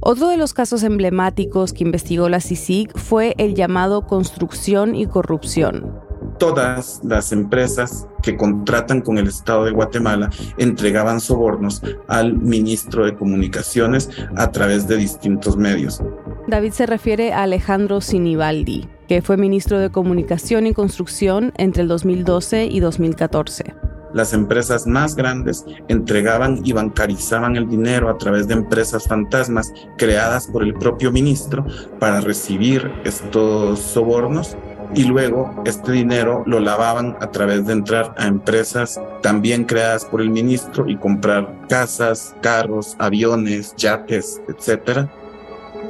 [0.00, 6.00] Otro de los casos emblemáticos que investigó la CICIG fue el llamado construcción y corrupción,
[6.38, 13.14] todas las empresas que contratan con el Estado de Guatemala entregaban sobornos al ministro de
[13.14, 16.02] Comunicaciones a través de distintos medios.
[16.46, 21.88] David se refiere a Alejandro Sinibaldi, que fue ministro de Comunicación y Construcción entre el
[21.88, 23.74] 2012 y 2014
[24.16, 30.46] las empresas más grandes entregaban y bancarizaban el dinero a través de empresas fantasmas creadas
[30.46, 31.66] por el propio ministro
[32.00, 34.56] para recibir estos sobornos
[34.94, 40.20] y luego este dinero lo lavaban a través de entrar a empresas también creadas por
[40.20, 45.08] el ministro y comprar casas, carros, aviones, yates, etc.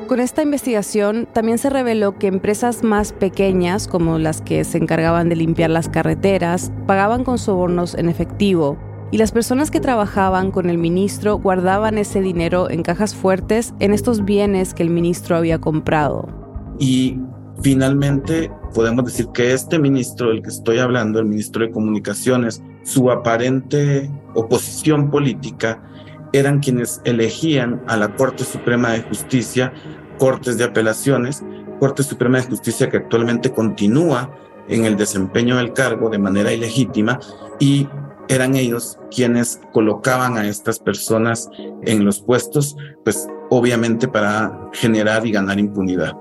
[0.07, 5.29] Con esta investigación también se reveló que empresas más pequeñas, como las que se encargaban
[5.29, 8.79] de limpiar las carreteras, pagaban con sobornos en efectivo
[9.11, 13.93] y las personas que trabajaban con el ministro guardaban ese dinero en cajas fuertes en
[13.93, 16.29] estos bienes que el ministro había comprado.
[16.79, 17.19] Y
[17.63, 23.11] finalmente podemos decir que este ministro del que estoy hablando, el ministro de Comunicaciones, su
[23.11, 25.83] aparente oposición política
[26.35, 29.73] eran quienes elegían a la Corte Suprema de Justicia,
[30.19, 31.43] Cortes de Apelaciones,
[31.81, 34.31] Corte Suprema de Justicia que actualmente continúa
[34.69, 37.19] en el desempeño del cargo de manera ilegítima
[37.59, 37.89] y
[38.29, 41.49] eran ellos quienes colocaban a estas personas
[41.81, 46.13] en los puestos, pues obviamente para generar y ganar impunidad.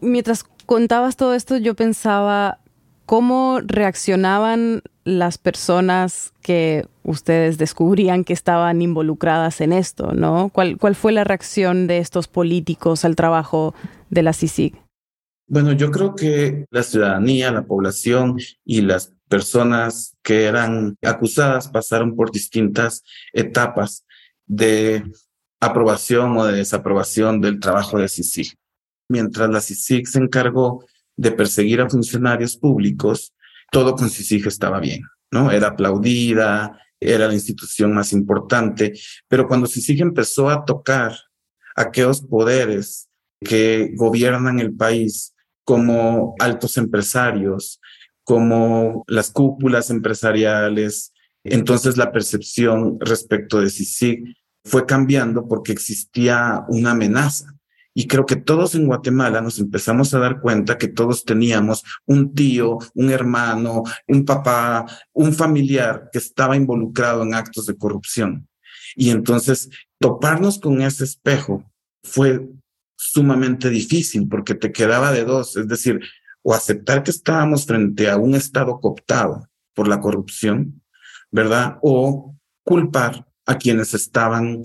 [0.00, 2.58] Mientras contabas todo esto, yo pensaba
[3.06, 10.50] cómo reaccionaban las personas que ustedes descubrían que estaban involucradas en esto, ¿no?
[10.52, 13.74] ¿Cuál, fue la reacción de estos políticos al trabajo
[14.10, 14.74] de la CICIG?
[15.48, 22.16] Bueno, yo creo que la ciudadanía, la población y las personas que eran acusadas pasaron
[22.16, 24.04] por distintas etapas
[24.46, 25.04] de
[25.60, 28.56] aprobación o de desaprobación del trabajo de CICIG
[29.08, 30.84] mientras la CICIG se encargó
[31.16, 33.32] de perseguir a funcionarios públicos,
[33.70, 35.50] todo con CICIG estaba bien, ¿no?
[35.50, 38.94] Era aplaudida, era la institución más importante,
[39.28, 41.16] pero cuando CICIG empezó a tocar
[41.74, 43.08] aquellos poderes
[43.40, 47.80] que gobiernan el país como altos empresarios,
[48.24, 51.12] como las cúpulas empresariales,
[51.44, 57.55] entonces la percepción respecto de CICIG fue cambiando porque existía una amenaza
[57.98, 62.34] y creo que todos en Guatemala nos empezamos a dar cuenta que todos teníamos un
[62.34, 68.50] tío, un hermano, un papá, un familiar que estaba involucrado en actos de corrupción.
[68.96, 71.64] Y entonces toparnos con ese espejo
[72.02, 72.46] fue
[72.98, 75.98] sumamente difícil porque te quedaba de dos, es decir,
[76.42, 80.82] o aceptar que estábamos frente a un Estado cooptado por la corrupción,
[81.30, 81.78] ¿verdad?
[81.80, 84.60] O culpar a quienes estaban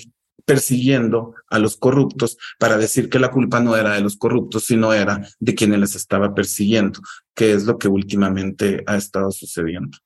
[0.51, 4.91] persiguiendo a los corruptos para decir que la culpa no era de los corruptos, sino
[4.91, 6.99] era de quienes les estaba persiguiendo,
[7.33, 9.97] que es lo que últimamente ha estado sucediendo.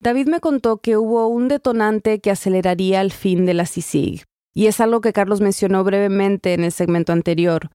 [0.00, 4.68] David me contó que hubo un detonante que aceleraría el fin de la CICIG, y
[4.68, 7.68] es algo que Carlos mencionó brevemente en el segmento anterior,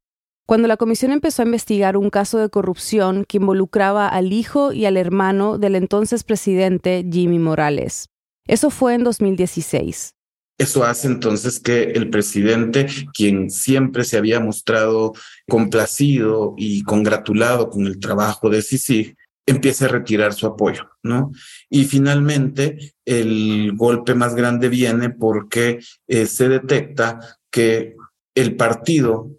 [0.48, 4.88] cuando la comisión empezó a investigar un caso de corrupción que involucraba al hijo y
[4.88, 8.08] al hermano del entonces presidente Jimmy Morales.
[8.48, 10.16] Eso fue en 2016.
[10.60, 15.14] Eso hace entonces que el presidente, quien siempre se había mostrado
[15.48, 21.32] complacido y congratulado con el trabajo de CICIG, empiece a retirar su apoyo, ¿no?
[21.70, 27.96] Y finalmente el golpe más grande viene porque eh, se detecta que
[28.36, 29.32] el partido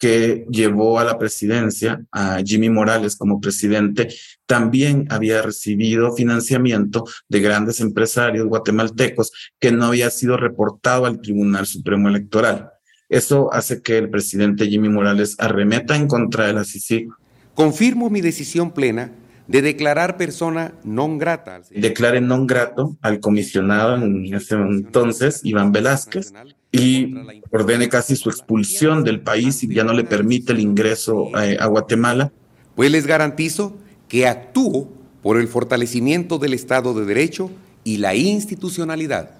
[0.00, 4.08] que llevó a la presidencia a Jimmy Morales como presidente,
[4.46, 11.66] también había recibido financiamiento de grandes empresarios guatemaltecos que no había sido reportado al Tribunal
[11.66, 12.70] Supremo Electoral.
[13.10, 17.10] Eso hace que el presidente Jimmy Morales arremeta en contra de la CICIG.
[17.54, 19.12] Confirmo mi decisión plena
[19.48, 21.60] de declarar persona non grata.
[21.74, 26.32] Declare non grato al comisionado en ese entonces, Iván Velázquez,
[26.72, 27.14] y
[27.50, 31.66] ordene casi su expulsión del país y ya no le permite el ingreso a, a
[31.66, 32.32] Guatemala.
[32.74, 33.76] Pues les garantizo
[34.08, 34.88] que actúo
[35.22, 37.50] por el fortalecimiento del Estado de Derecho
[37.84, 39.30] y la institucionalidad,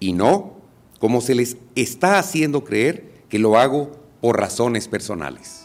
[0.00, 0.56] y no
[0.98, 5.61] como se les está haciendo creer que lo hago por razones personales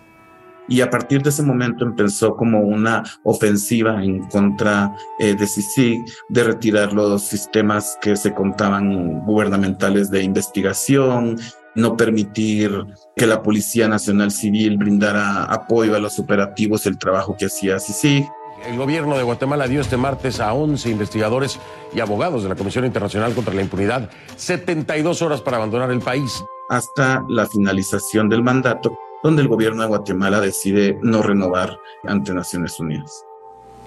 [0.68, 6.06] y a partir de ese momento empezó como una ofensiva en contra eh, de CICIG
[6.30, 11.40] de retirar los sistemas que se contaban gubernamentales de investigación,
[11.76, 12.72] no permitir
[13.16, 18.28] que la Policía Nacional Civil brindara apoyo a los operativos, el trabajo que hacía CICIG.
[18.66, 21.60] El gobierno de Guatemala dio este martes a 11 investigadores
[21.94, 26.44] y abogados de la Comisión Internacional contra la Impunidad 72 horas para abandonar el país.
[26.70, 32.80] Hasta la finalización del mandato donde el gobierno de Guatemala decide no renovar ante Naciones
[32.80, 33.24] Unidas.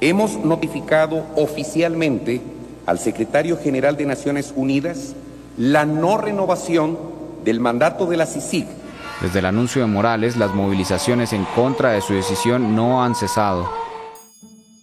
[0.00, 2.40] Hemos notificado oficialmente
[2.86, 5.14] al secretario general de Naciones Unidas
[5.56, 6.98] la no renovación
[7.44, 8.66] del mandato de la CICIG.
[9.20, 13.68] Desde el anuncio de Morales, las movilizaciones en contra de su decisión no han cesado.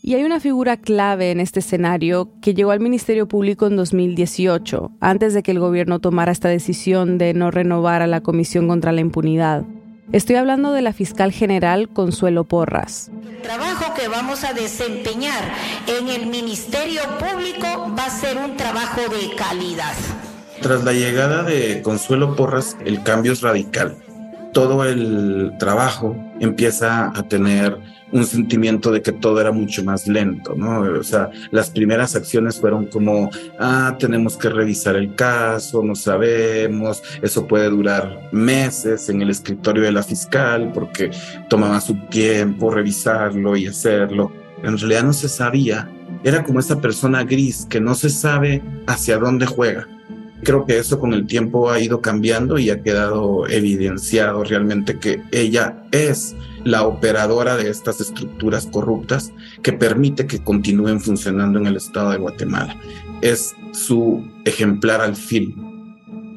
[0.04, 4.92] Y hay una figura clave en este escenario que llegó al Ministerio Público en 2018,
[5.02, 8.92] antes de que el gobierno tomara esta decisión de no renovar a la Comisión contra
[8.92, 9.66] la Impunidad.
[10.14, 13.12] Estoy hablando de la fiscal general Consuelo Porras.
[13.30, 15.44] El trabajo que vamos a desempeñar
[15.86, 19.94] en el Ministerio Público va a ser un trabajo de calidad.
[20.62, 23.98] Tras la llegada de Consuelo Porras, el cambio es radical.
[24.54, 27.78] Todo el trabajo empieza a tener
[28.12, 30.82] un sentimiento de que todo era mucho más lento, ¿no?
[30.82, 33.30] O sea, las primeras acciones fueron como,
[33.60, 39.84] ah, tenemos que revisar el caso, no sabemos, eso puede durar meses en el escritorio
[39.84, 41.12] de la fiscal porque
[41.50, 44.32] tomaba su tiempo revisarlo y hacerlo.
[44.64, 45.90] En realidad no se sabía,
[46.24, 49.88] era como esa persona gris que no se sabe hacia dónde juega.
[50.44, 55.22] Creo que eso con el tiempo ha ido cambiando y ha quedado evidenciado realmente que
[55.32, 59.32] ella es la operadora de estas estructuras corruptas
[59.64, 62.76] que permite que continúen funcionando en el estado de Guatemala.
[63.22, 65.56] Es su ejemplar al fin.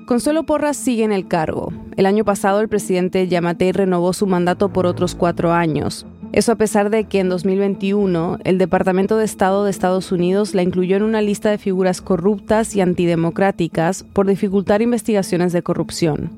[0.07, 1.73] Consuelo Porras sigue en el cargo.
[1.97, 6.07] El año pasado el presidente Yamatei renovó su mandato por otros cuatro años.
[6.33, 10.63] Eso a pesar de que en 2021 el Departamento de Estado de Estados Unidos la
[10.63, 16.31] incluyó en una lista de figuras corruptas y antidemocráticas por dificultar investigaciones de corrupción.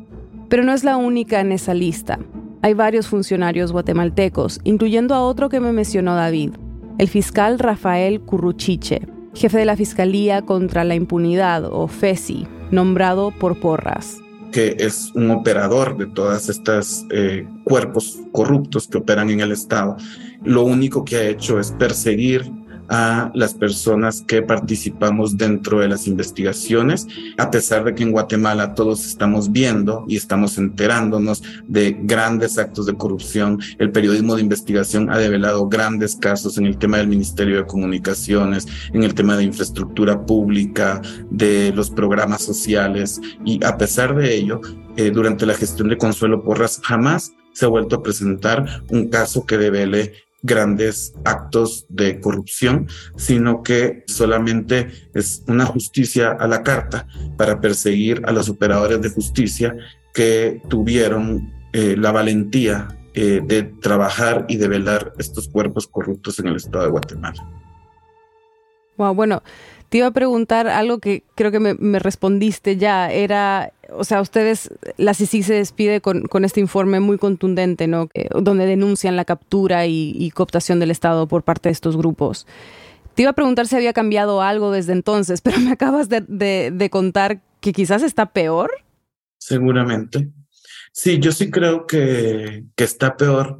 [0.48, 2.18] Pero no es la única en esa lista.
[2.62, 6.52] Hay varios funcionarios guatemaltecos, incluyendo a otro que me mencionó David,
[6.96, 9.02] el fiscal Rafael Curruchiche,
[9.34, 15.30] jefe de la Fiscalía contra la Impunidad, o FESI, nombrado por Porras que es un
[15.30, 19.96] operador de todas estas eh, cuerpos corruptos que operan en el Estado,
[20.44, 22.50] lo único que ha hecho es perseguir
[22.94, 27.06] a las personas que participamos dentro de las investigaciones,
[27.38, 32.84] a pesar de que en Guatemala todos estamos viendo y estamos enterándonos de grandes actos
[32.84, 33.58] de corrupción.
[33.78, 38.66] El periodismo de investigación ha develado grandes casos en el tema del Ministerio de Comunicaciones,
[38.92, 41.00] en el tema de infraestructura pública,
[41.30, 44.60] de los programas sociales y a pesar de ello,
[44.96, 49.46] eh, durante la gestión de Consuelo Porras jamás se ha vuelto a presentar un caso
[49.46, 57.06] que devele grandes actos de corrupción, sino que solamente es una justicia a la carta
[57.36, 59.76] para perseguir a los operadores de justicia
[60.12, 66.48] que tuvieron eh, la valentía eh, de trabajar y de velar estos cuerpos corruptos en
[66.48, 67.42] el estado de Guatemala.
[68.96, 69.42] Wow, bueno,
[69.92, 73.12] te iba a preguntar algo que creo que me, respondiste ya.
[73.12, 78.08] Era, o sea, ustedes, la CICI se despide con, este informe muy contundente, ¿no?
[78.14, 82.46] Eh, donde denuncian la captura y, cooptación del Estado por parte de estos grupos.
[83.14, 87.42] Te iba a preguntar si había cambiado algo desde entonces, pero me acabas de, contar
[87.60, 88.70] que quizás está peor.
[89.36, 90.30] Seguramente.
[90.92, 93.58] Sí, yo sí creo que está peor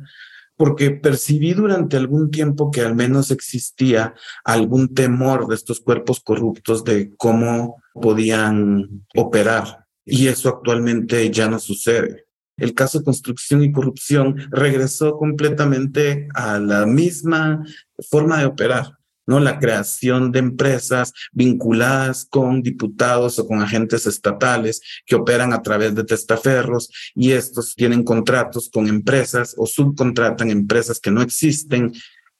[0.63, 6.85] porque percibí durante algún tiempo que al menos existía algún temor de estos cuerpos corruptos
[6.85, 12.27] de cómo podían operar Y eso actualmente ya no sucede.
[12.57, 17.65] El caso de construcción y corrupción regresó completamente a la misma
[18.09, 18.93] forma de operar.
[19.27, 19.41] ¿No?
[19.41, 25.95] La creación de empresas vinculadas con diputados o con agentes estatales que operan a través
[25.95, 31.93] de testaferros y estos tienen contratos con empresas o subcontratan empresas que no existen,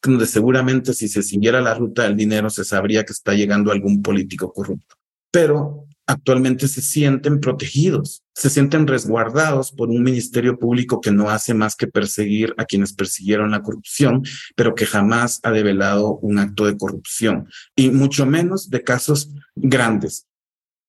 [0.03, 4.03] donde seguramente si se siguiera la ruta del dinero se sabría que está llegando algún
[4.03, 4.97] político corrupto.
[5.31, 11.55] Pero actualmente se sienten protegidos, se sienten resguardados por un ministerio público que no hace
[11.55, 14.23] más que perseguir a quienes persiguieron la corrupción,
[14.55, 20.27] pero que jamás ha develado un acto de corrupción, y mucho menos de casos grandes.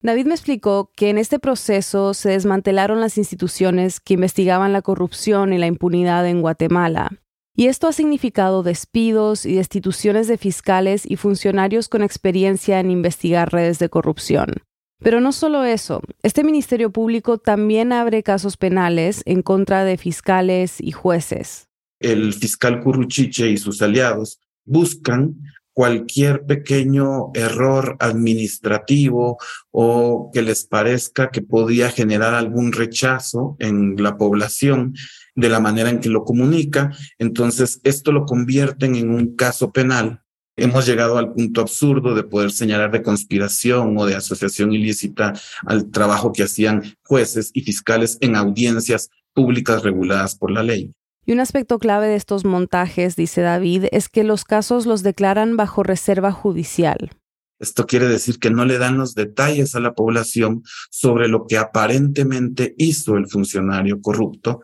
[0.02, 5.54] David me explicó que en este proceso se desmantelaron las instituciones que investigaban la corrupción
[5.54, 7.10] y la impunidad en Guatemala.
[7.56, 13.54] Y esto ha significado despidos y destituciones de fiscales y funcionarios con experiencia en investigar
[13.54, 14.64] redes de corrupción.
[15.04, 20.78] Pero no solo eso, este Ministerio Público también abre casos penales en contra de fiscales
[20.80, 21.68] y jueces.
[22.00, 25.36] El fiscal Curruchiche y sus aliados buscan
[25.74, 29.38] cualquier pequeño error administrativo
[29.72, 34.94] o que les parezca que podía generar algún rechazo en la población
[35.36, 36.96] de la manera en que lo comunica.
[37.18, 40.23] Entonces, esto lo convierten en un caso penal
[40.56, 45.34] hemos llegado al punto absurdo de poder señalar de conspiración o de asociación ilícita
[45.66, 50.94] al trabajo que hacían jueces y fiscales en audiencias públicas reguladas por la ley.
[51.26, 55.56] Y un aspecto clave de estos montajes, dice David, es que los casos los declaran
[55.56, 57.12] bajo reserva judicial.
[57.60, 61.58] Esto quiere decir que no le dan los detalles a la población sobre lo que
[61.58, 64.62] aparentemente hizo el funcionario corrupto,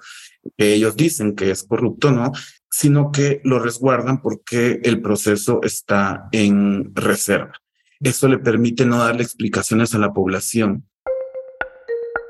[0.58, 2.32] ellos dicen que es corrupto, ¿no?
[2.70, 7.54] Sino que lo resguardan porque el proceso está en reserva.
[8.00, 10.86] Eso le permite no darle explicaciones a la población.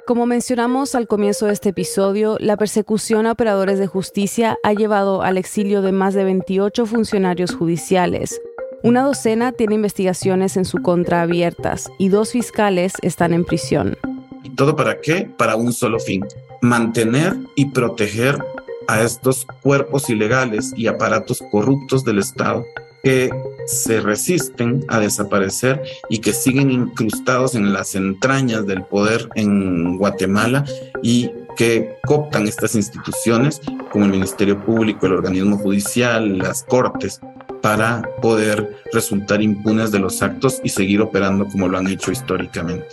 [0.07, 5.21] Como mencionamos al comienzo de este episodio, la persecución a operadores de justicia ha llevado
[5.21, 8.41] al exilio de más de 28 funcionarios judiciales.
[8.81, 13.97] Una docena tiene investigaciones en su contra abiertas y dos fiscales están en prisión.
[14.43, 15.29] ¿Y todo para qué?
[15.37, 16.25] Para un solo fin,
[16.61, 18.39] mantener y proteger
[18.89, 22.65] a estos cuerpos ilegales y aparatos corruptos del Estado
[23.03, 23.29] que
[23.67, 25.79] se resisten a desaparecer
[26.09, 30.65] y que siguen incrustados en las entrañas del poder en Guatemala
[31.03, 33.61] y que cooptan estas instituciones
[33.91, 37.21] como el Ministerio Público, el organismo judicial, las cortes,
[37.61, 42.87] para poder resultar impunes de los actos y seguir operando como lo han hecho históricamente.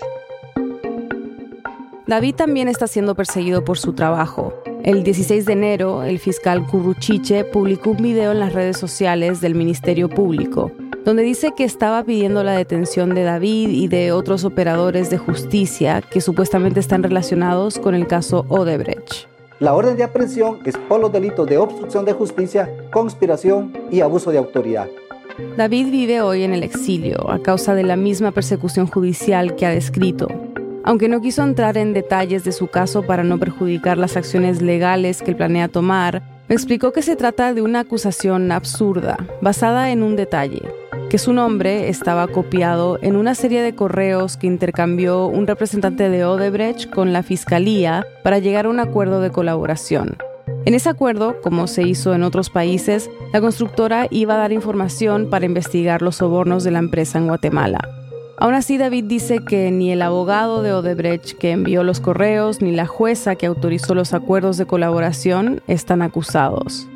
[2.07, 4.53] David también está siendo perseguido por su trabajo.
[4.87, 9.57] El 16 de enero, el fiscal Curruchiche publicó un video en las redes sociales del
[9.57, 10.71] Ministerio Público,
[11.05, 16.03] donde dice que estaba pidiendo la detención de David y de otros operadores de justicia
[16.03, 19.27] que supuestamente están relacionados con el caso Odebrecht.
[19.59, 24.31] La orden de aprehensión es por los delitos de obstrucción de justicia, conspiración y abuso
[24.31, 24.87] de autoridad.
[25.57, 29.71] David vive hoy en el exilio a causa de la misma persecución judicial que ha
[29.71, 30.29] descrito.
[30.87, 35.21] Aunque no quiso entrar en detalles de su caso para no perjudicar las acciones legales
[35.21, 40.15] que planea tomar, me explicó que se trata de una acusación absurda, basada en un
[40.15, 40.63] detalle,
[41.11, 46.25] que su nombre estaba copiado en una serie de correos que intercambió un representante de
[46.25, 50.17] Odebrecht con la Fiscalía para llegar a un acuerdo de colaboración.
[50.67, 55.31] En ese acuerdo, como se hizo en otros países, la constructora iba a dar información
[55.31, 58.06] para investigar los sobornos de la empresa en Guatemala.
[58.39, 62.73] Aún así, David dice que ni el abogado de Odebrecht que envió los correos ni
[62.73, 66.87] la jueza que autorizó los acuerdos de colaboración están acusados.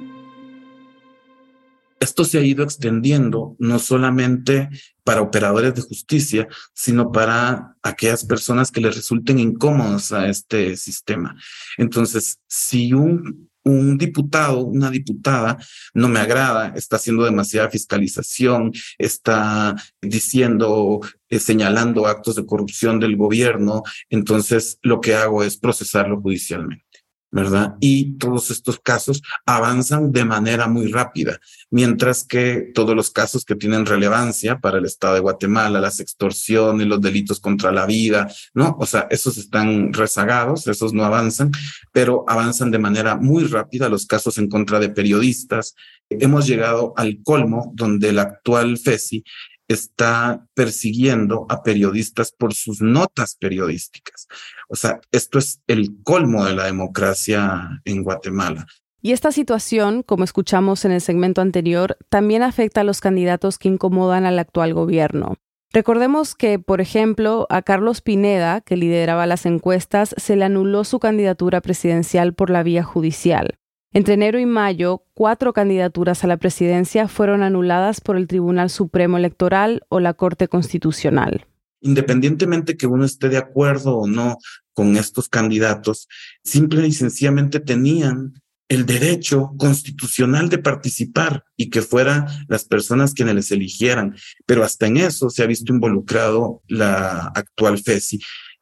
[1.99, 4.71] Esto se ha ido extendiendo no solamente
[5.05, 11.37] para operadores de justicia, sino para aquellas personas que les resulten incómodos a este sistema.
[11.77, 15.59] Entonces, si un un diputado, una diputada,
[15.95, 23.17] no me agrada, está haciendo demasiada fiscalización, está diciendo, eh, señalando actos de corrupción del
[23.17, 26.90] gobierno, entonces lo que hago es procesarlo judicialmente.
[27.31, 27.77] ¿Verdad?
[27.81, 33.55] Y todos estos casos avanzan de manera muy rápida, mientras que todos los casos que
[33.55, 38.77] tienen relevancia para el Estado de Guatemala, las extorsiones, los delitos contra la vida, ¿no?
[38.81, 41.53] O sea, esos están rezagados, esos no avanzan,
[41.93, 45.75] pero avanzan de manera muy rápida los casos en contra de periodistas.
[46.09, 49.23] Hemos llegado al colmo donde el actual FESI
[49.71, 54.27] está persiguiendo a periodistas por sus notas periodísticas.
[54.69, 58.67] O sea, esto es el colmo de la democracia en Guatemala.
[59.01, 63.69] Y esta situación, como escuchamos en el segmento anterior, también afecta a los candidatos que
[63.69, 65.37] incomodan al actual gobierno.
[65.73, 70.99] Recordemos que, por ejemplo, a Carlos Pineda, que lideraba las encuestas, se le anuló su
[70.99, 73.60] candidatura presidencial por la vía judicial.
[73.93, 79.17] Entre enero y mayo, cuatro candidaturas a la presidencia fueron anuladas por el Tribunal Supremo
[79.17, 81.49] Electoral o la Corte Constitucional.
[81.81, 84.39] Independientemente que uno esté de acuerdo o no
[84.75, 86.07] con estos candidatos,
[86.45, 88.35] simple y sencillamente tenían
[88.69, 94.15] el derecho constitucional de participar y que fueran las personas quienes les eligieran.
[94.47, 98.21] Pero hasta en eso se ha visto involucrado la actual FESI,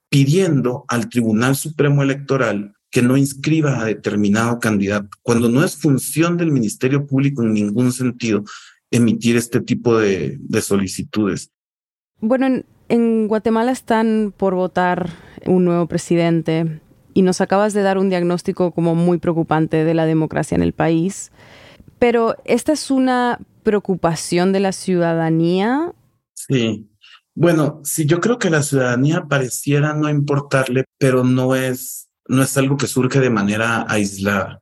[0.08, 6.36] pidiendo al Tribunal Supremo Electoral que no inscriba a determinado candidato, cuando no es función
[6.36, 8.44] del Ministerio Público en ningún sentido
[8.90, 11.50] emitir este tipo de, solicitudes.
[12.20, 15.10] Bueno, en, en Guatemala están por votar
[15.46, 16.80] un nuevo presidente
[17.14, 20.72] y nos acabas de dar un diagnóstico como muy preocupante de la democracia en el
[20.72, 21.32] país.
[21.98, 25.92] Pero esta es una preocupación de la ciudadanía.
[26.34, 26.88] Sí.
[27.34, 32.56] Bueno, sí, yo creo que la ciudadanía pareciera no importarle, pero no es no es
[32.56, 34.60] algo que surge de manera aislada.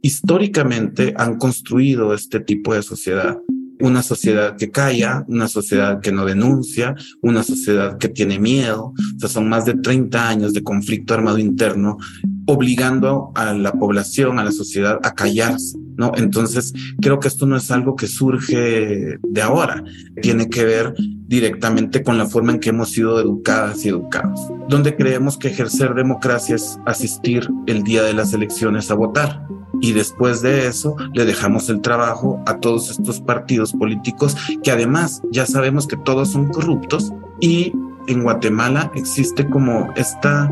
[0.00, 3.36] Históricamente han construido este tipo de sociedad.
[3.80, 8.92] Una sociedad que calla, una sociedad que no denuncia, una sociedad que tiene miedo.
[9.16, 11.98] O sea, son más de 30 años de conflicto armado interno
[12.46, 16.12] obligando a la población, a la sociedad a callarse, ¿no?
[16.16, 19.82] Entonces, creo que esto no es algo que surge de ahora,
[20.20, 20.94] tiene que ver
[21.26, 25.94] directamente con la forma en que hemos sido educadas y educados, donde creemos que ejercer
[25.94, 29.46] democracia es asistir el día de las elecciones a votar.
[29.84, 35.20] Y después de eso le dejamos el trabajo a todos estos partidos políticos que además
[35.30, 37.74] ya sabemos que todos son corruptos y
[38.06, 40.50] en Guatemala existe como esta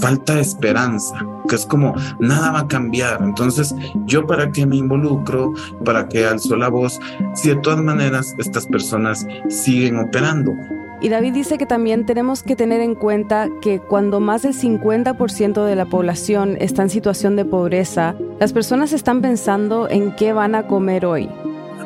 [0.00, 1.14] falta de esperanza,
[1.46, 3.20] que es como nada va a cambiar.
[3.22, 3.74] Entonces,
[4.06, 5.52] yo para qué me involucro,
[5.84, 6.98] para qué alzo la voz,
[7.34, 10.54] si de todas maneras estas personas siguen operando.
[11.02, 15.64] Y David dice que también tenemos que tener en cuenta que cuando más del 50%
[15.64, 20.54] de la población está en situación de pobreza, las personas están pensando en qué van
[20.54, 21.28] a comer hoy.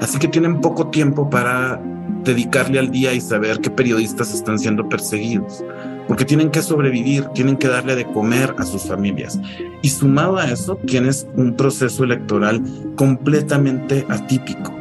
[0.01, 1.81] Así que tienen poco tiempo para
[2.25, 5.65] dedicarle al día y saber qué periodistas están siendo perseguidos,
[6.09, 9.39] porque tienen que sobrevivir, tienen que darle de comer a sus familias.
[9.83, 12.61] Y sumado a eso, tienes un proceso electoral
[12.97, 14.75] completamente atípico.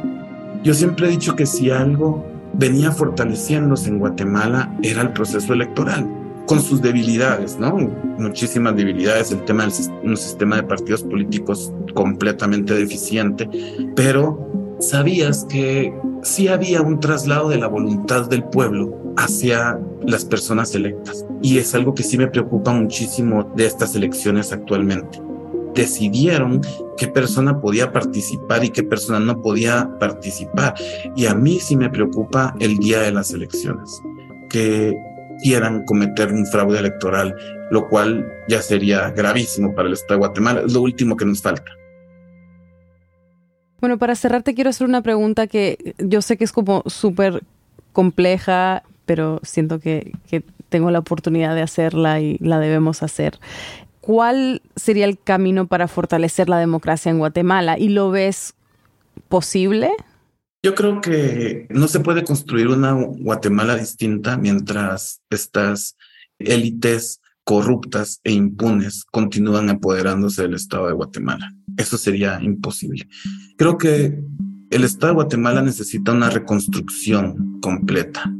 [0.64, 6.08] Yo siempre he dicho que si algo venía fortaleciéndose en Guatemala era el proceso electoral,
[6.46, 7.76] con sus debilidades, ¿no?
[8.18, 13.48] Muchísimas debilidades, el tema de un sistema de partidos políticos completamente deficiente,
[13.96, 20.74] pero sabías que sí había un traslado de la voluntad del pueblo hacia las personas
[20.74, 21.24] electas.
[21.42, 25.20] Y es algo que sí me preocupa muchísimo de estas elecciones actualmente.
[25.74, 26.60] Decidieron
[26.96, 30.74] qué persona podía participar y qué persona no podía participar.
[31.16, 34.00] Y a mí sí me preocupa el día de las elecciones,
[34.50, 34.94] que
[35.42, 37.34] quieran cometer un fraude electoral,
[37.70, 40.62] lo cual ya sería gravísimo para el Estado de Guatemala.
[40.66, 41.72] Es lo último que nos falta.
[43.80, 47.42] Bueno, para cerrar te quiero hacer una pregunta que yo sé que es como súper
[47.92, 53.38] compleja, pero siento que, que tengo la oportunidad de hacerla y la debemos hacer.
[54.04, 57.78] ¿Cuál sería el camino para fortalecer la democracia en Guatemala?
[57.78, 58.52] ¿Y lo ves
[59.30, 59.92] posible?
[60.62, 65.96] Yo creo que no se puede construir una Guatemala distinta mientras estas
[66.38, 71.54] élites corruptas e impunes continúan apoderándose del Estado de Guatemala.
[71.78, 73.08] Eso sería imposible.
[73.56, 74.22] Creo que
[74.68, 78.30] el Estado de Guatemala necesita una reconstrucción completa,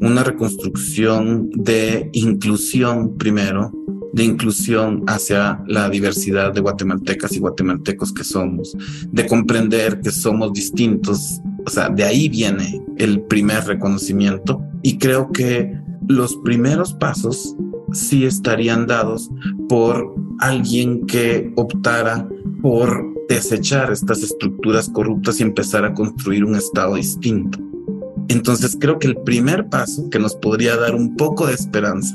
[0.00, 3.72] una reconstrucción de inclusión primero,
[4.12, 8.76] de inclusión hacia la diversidad de guatemaltecas y guatemaltecos que somos,
[9.10, 15.30] de comprender que somos distintos, o sea, de ahí viene el primer reconocimiento y creo
[15.30, 15.72] que
[16.08, 17.54] los primeros pasos
[17.92, 19.30] sí estarían dados
[19.68, 22.28] por alguien que optara
[22.62, 27.69] por desechar estas estructuras corruptas y empezar a construir un Estado distinto.
[28.30, 32.14] Entonces creo que el primer paso que nos podría dar un poco de esperanza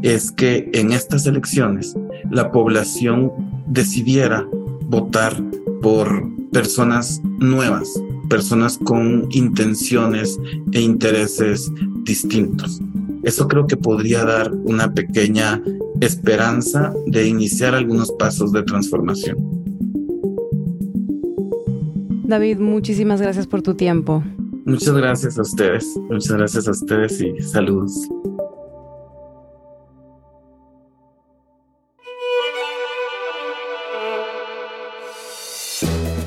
[0.00, 1.94] es que en estas elecciones
[2.30, 3.30] la población
[3.66, 4.48] decidiera
[4.86, 5.36] votar
[5.82, 7.86] por personas nuevas,
[8.30, 10.40] personas con intenciones
[10.72, 11.70] e intereses
[12.04, 12.80] distintos.
[13.22, 15.62] Eso creo que podría dar una pequeña
[16.00, 19.36] esperanza de iniciar algunos pasos de transformación.
[22.24, 24.24] David, muchísimas gracias por tu tiempo.
[24.64, 28.08] Muchas gracias a ustedes, muchas gracias a ustedes y saludos.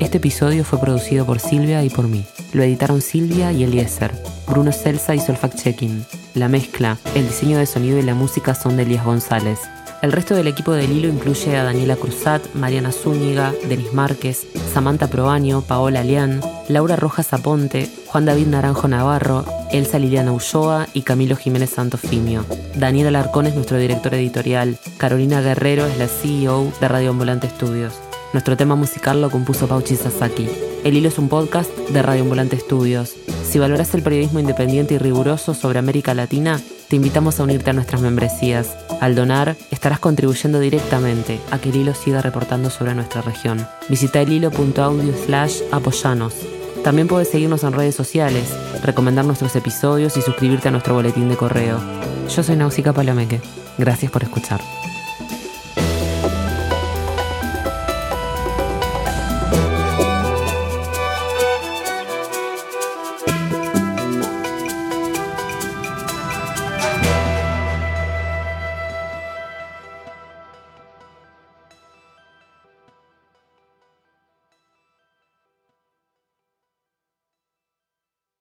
[0.00, 2.26] Este episodio fue producido por Silvia y por mí.
[2.52, 4.12] Lo editaron Silvia y Eliezer.
[4.46, 6.04] Bruno Celsa hizo el fact-checking.
[6.34, 9.60] La mezcla, el diseño de sonido y la música son de Elías González.
[10.02, 15.08] El resto del equipo del hilo incluye a Daniela Cruzat, Mariana Zúñiga, Denis Márquez, Samantha
[15.08, 21.36] Proaño, Paola Leán, Laura Rojas Aponte, Juan David Naranjo Navarro, Elsa Liliana Ulloa y Camilo
[21.36, 22.44] Jiménez Santofimio.
[22.74, 24.76] Daniel Alarcón es nuestro director editorial.
[24.98, 27.94] Carolina Guerrero es la CEO de Radio Ambulante Estudios.
[28.32, 30.48] Nuestro tema musical lo compuso Pauchi Sasaki.
[30.84, 33.14] El Hilo es un podcast de Radio Ambulante Estudios.
[33.44, 37.72] Si valoras el periodismo independiente y riguroso sobre América Latina, te invitamos a unirte a
[37.72, 38.76] nuestras membresías.
[39.00, 43.66] Al donar, estarás contribuyendo directamente a que el hilo siga reportando sobre nuestra región.
[43.88, 46.34] Visita el hilo.audio slash apoyanos.
[46.86, 51.36] También puedes seguirnos en redes sociales, recomendar nuestros episodios y suscribirte a nuestro boletín de
[51.36, 51.80] correo.
[52.28, 53.40] Yo soy Nausica Palomeque.
[53.76, 54.60] Gracias por escuchar.